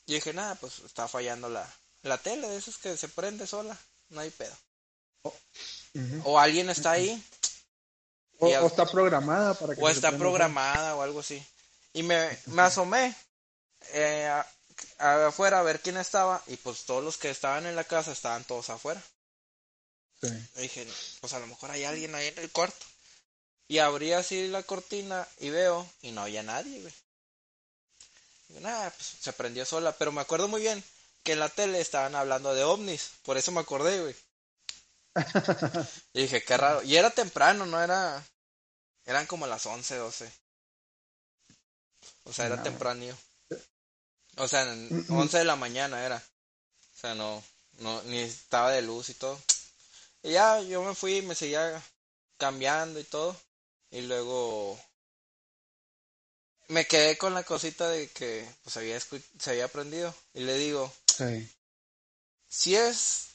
[0.07, 1.65] Y dije, nada, pues está fallando la,
[2.01, 3.77] la tele, de esas que se prende sola,
[4.09, 4.55] no hay pedo.
[5.23, 6.21] Ujú.
[6.25, 7.23] o alguien está ahí
[8.37, 11.43] O, está programada para que o está programada o algo así.
[11.93, 13.15] Y me, me asomé
[13.93, 14.45] eh, a-
[14.99, 18.11] a- afuera a ver quién estaba y pues todos los que estaban en la casa
[18.11, 19.01] estaban todos afuera.
[20.21, 20.27] Sí.
[20.57, 20.87] Y dije,
[21.21, 22.85] pues a lo mejor hay alguien ahí en el cuarto.
[23.67, 26.93] Y abrí así la cortina y veo y no había nadie, güey.
[28.61, 30.83] Nada, pues se prendió sola, pero me acuerdo muy bien
[31.23, 34.15] que en la tele estaban hablando de ovnis, por eso me acordé, güey.
[36.13, 36.83] Y dije, qué raro.
[36.83, 38.23] Y era temprano, no era...
[39.05, 40.31] Eran como las 11, 12.
[42.25, 42.63] O sea, era No.
[42.63, 43.15] tempranillo.
[44.37, 46.17] O sea, en 11 de la mañana era.
[46.17, 47.43] O sea, no,
[47.79, 49.39] no, ni estaba de luz y todo.
[50.23, 51.81] Y ya yo me fui y me seguía
[52.37, 53.35] cambiando y todo.
[53.95, 54.77] Y luego
[56.67, 60.13] me quedé con la cosita de que pues había se había aprendido.
[60.33, 61.49] Y le digo, Sí.
[62.49, 63.27] si es,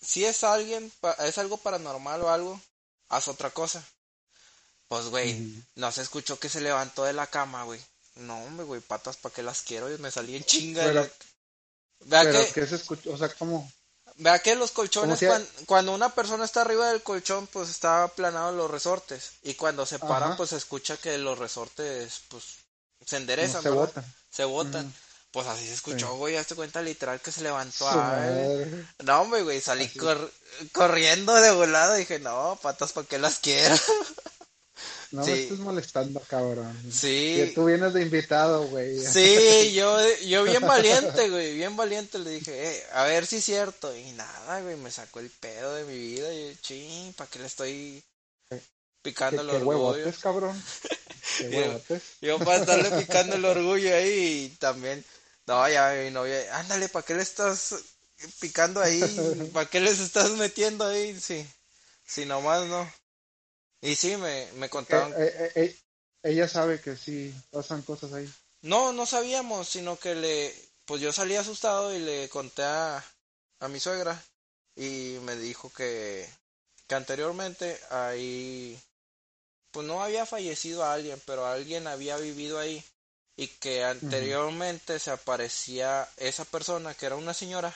[0.00, 2.60] si es alguien, es algo paranormal o algo,
[3.08, 3.84] haz otra cosa.
[4.88, 7.80] Pues, güey, no se escuchó que se levantó de la cama, güey.
[8.16, 9.90] No, hombre, güey, patas, ¿para qué las quiero?
[9.92, 10.82] Y me salí en chinga.
[10.82, 11.12] de Pero- la-
[12.04, 13.70] Vea Pero que, que se escucha, o sea, como...
[14.16, 15.20] vea que los colchones,
[15.66, 19.32] cuando una persona está arriba del colchón, pues está aplanado los resortes.
[19.42, 20.36] Y cuando se paran, Ajá.
[20.36, 22.44] pues se escucha que los resortes, pues,
[23.06, 23.84] se enderezan, se ¿verdad?
[23.86, 24.14] botan.
[24.30, 24.86] Se botan.
[24.86, 24.94] Ujú.
[25.32, 26.16] Pues así se escuchó, Sí.
[26.18, 27.88] güey, hazte cuenta literal que se levantó.
[27.88, 28.86] Ay.
[29.02, 30.30] No, hombre, güey, salí cor-
[30.72, 31.94] corriendo de volada.
[31.94, 33.74] Dije, no, patas, ¿para qué las quiero?
[35.12, 35.30] No Sí.
[35.30, 36.74] me estés molestando, cabrón.
[36.90, 37.34] Sí.
[37.36, 38.98] Que tú vienes de invitado, güey.
[38.98, 39.96] Sí, yo,
[40.26, 43.94] yo bien valiente, güey, bien valiente le dije, eh, a ver si es cierto.
[43.96, 46.32] Y nada, güey, me sacó el pedo de mi vida.
[46.32, 48.02] Y yo, ching, ¿para qué le estoy
[48.48, 48.60] ¿Qué,
[49.02, 49.68] picando el orgullo?
[49.68, 50.62] huevotes, cabrón.
[51.38, 52.02] Qué Yo- huevotes.
[52.22, 55.04] Yo para estarle picando el orgullo ahí y también,
[55.46, 57.74] no, ya mi novia, ándale, ¿para qué le estás
[58.40, 59.50] picando ahí?
[59.52, 61.18] ¿Para qué les estás metiendo ahí?
[61.20, 61.46] Sí,
[62.06, 62.90] sí, nomás no.
[63.82, 65.12] Y sí, me, me contaron.
[65.12, 65.76] Eh, eh, eh,
[66.22, 68.32] ella sabe que sí pasan cosas ahí.
[68.62, 70.54] No, no sabíamos, sino que le,
[70.84, 73.04] pues yo salí asustado y le conté a,
[73.58, 74.22] a mi suegra
[74.76, 76.28] y me dijo que,
[76.86, 78.80] que anteriormente ahí,
[79.72, 82.84] pues no había fallecido a alguien, pero alguien había vivido ahí
[83.36, 87.74] y que anteriormente se aparecía esa persona que era una señora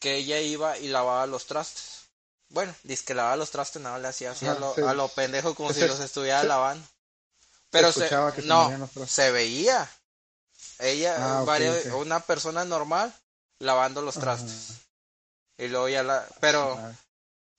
[0.00, 2.07] que ella iba y lavaba los trastes.
[2.50, 4.80] Bueno, dice que lavaba los trastes, nada le hacía así a Ajá, lo, sí.
[4.82, 6.86] a lo pendejo como si los estuviera lavando.
[7.70, 8.10] Pero se,
[8.44, 8.70] no,
[9.06, 9.88] se veía.
[10.78, 11.44] Ella, Ah,
[11.94, 13.14] una persona normal
[13.58, 14.24] lavando los Ajá.
[14.24, 14.78] trastes.
[15.58, 16.92] Y luego ya la, pero Ah,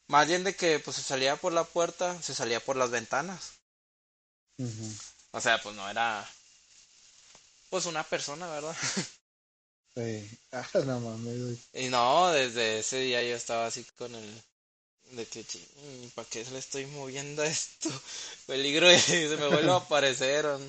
[0.07, 3.51] más bien de que pues se salía por la puerta, se salía por las ventanas.
[5.31, 6.27] O sea, pues no era
[7.69, 8.75] pues una persona, ¿verdad?
[9.95, 10.39] Sí.
[10.51, 11.59] Ah, no mames.
[11.73, 14.43] Y no, desde ese día yo estaba así con el
[15.11, 15.45] de que
[16.15, 17.89] ¿para qué se le estoy moviendo a esto?
[18.47, 20.59] Peligro de se me vuelve a aparecer o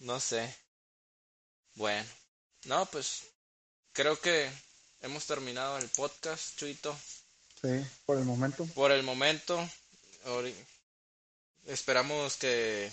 [0.00, 0.54] no sé.
[1.74, 2.08] Bueno,
[2.64, 3.22] no, pues
[3.92, 4.50] creo que
[5.00, 6.96] hemos terminado el podcast, Chuito.
[7.60, 8.66] Sí, por el momento.
[8.74, 9.68] Por el momento,
[11.66, 12.90] esperamos que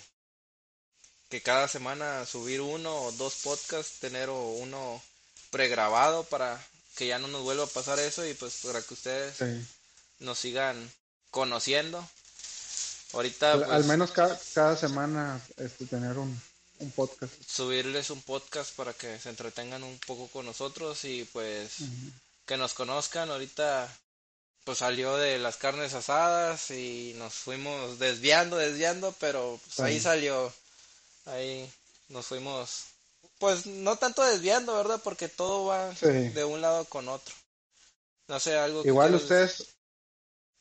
[1.28, 5.00] que cada semana subir uno o dos podcasts, tener uno
[5.50, 6.60] pregrabado para
[6.96, 9.66] que ya no nos vuelva a pasar eso y pues para que ustedes Sí.
[10.20, 10.90] Nos sigan
[11.30, 12.06] conociendo.
[13.12, 16.40] Ahorita Al, pues, al menos cada, cada semana este, tener un,
[16.78, 17.32] un podcast.
[17.46, 21.78] subirles un podcast para que se entretengan un poco con nosotros y pues
[22.46, 23.30] que nos conozcan.
[23.30, 23.88] Ahorita
[24.64, 30.52] pues salió de las carnes asadas y nos fuimos desviando, desviando, pero pues, ahí salió.
[31.26, 31.68] Ahí
[32.08, 32.84] nos fuimos,
[33.38, 35.00] pues no tanto desviando, ¿verdad?
[35.02, 36.06] Porque todo va Sí.
[36.06, 37.34] de un lado con otro.
[38.28, 39.66] No sé, algo Igual ustedes,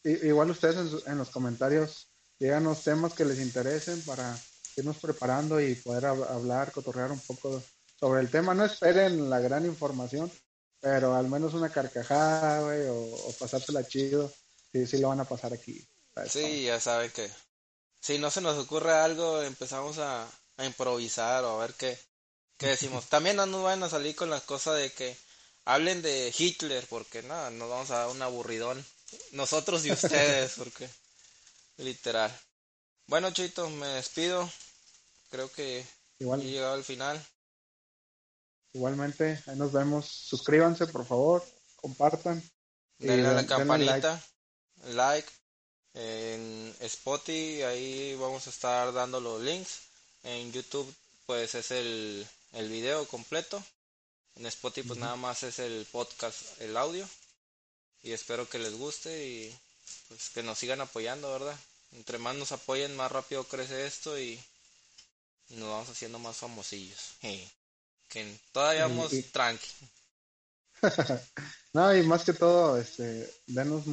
[0.03, 2.07] igual ustedes en, su- en los comentarios
[2.39, 4.37] díganos temas que les interesen para
[4.77, 7.61] irnos preparando y poder hab- hablar, cotorrear un poco
[7.99, 8.53] sobre el tema.
[8.53, 10.31] No esperen la gran información,
[10.79, 14.31] pero al menos una carcajada, güey, o, o pasársela chido.
[14.71, 15.85] Sí, sí lo van a pasar aquí.
[16.29, 17.29] Sí, ya saben que
[18.01, 20.27] si no se nos ocurre algo, empezamos a,
[20.57, 21.97] a improvisar o a ver qué,
[22.57, 23.05] qué decimos.
[23.09, 25.17] También no nos van a salir con la cosa de que
[25.65, 28.83] hablen de Hitler, porque nada, nos vamos a dar un aburridón.
[29.31, 30.89] Nosotros y ustedes, porque
[31.77, 32.31] literal.
[33.07, 34.49] Bueno, Chito, me despido.
[35.31, 35.85] Creo que
[36.19, 37.23] Igual, he llegado al final.
[38.73, 40.05] igualmente, ahí nos vemos.
[40.07, 41.45] Suscríbanse, por favor,
[41.75, 42.43] compartan.
[42.99, 44.01] y Denle a la den- denle like.
[44.01, 44.23] campanita,
[44.95, 45.29] like.
[45.95, 49.79] En Spotify, ahí vamos a estar dando los links.
[50.23, 50.93] En YouTube,
[51.25, 53.63] pues es el, el video completo.
[54.35, 57.07] En Spotify, pues nada más es el podcast, el audio.
[58.03, 59.55] Y espero que les guste y
[60.07, 61.57] pues que nos sigan apoyando, ¿verdad?
[61.93, 64.39] Entre más nos apoyen, más rápido crece esto y,
[65.49, 67.13] nos vamos haciendo más famosillos.
[68.07, 69.67] Que todavía vamos tranqui.
[71.73, 73.83] no, y más que todo, este, denos,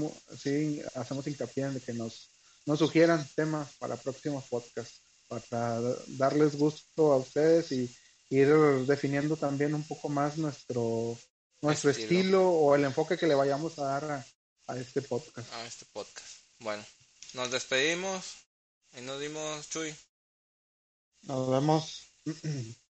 [0.40, 2.30] sí, hacemos hincapié en que nos,
[2.66, 7.94] nos sugieran temas para próximos podcasts, para darles gusto a ustedes y
[8.30, 8.48] ir
[8.86, 11.18] definiendo también un poco más nuestro,
[11.62, 14.26] nuestro estilo, o el enfoque que le vayamos a dar
[14.66, 15.52] a, este podcast.
[15.54, 16.40] A este podcast.
[16.60, 16.84] Bueno,
[17.34, 18.34] nos despedimos
[18.96, 19.94] y nos dimos, Chuy.
[21.22, 22.02] Nos vemos.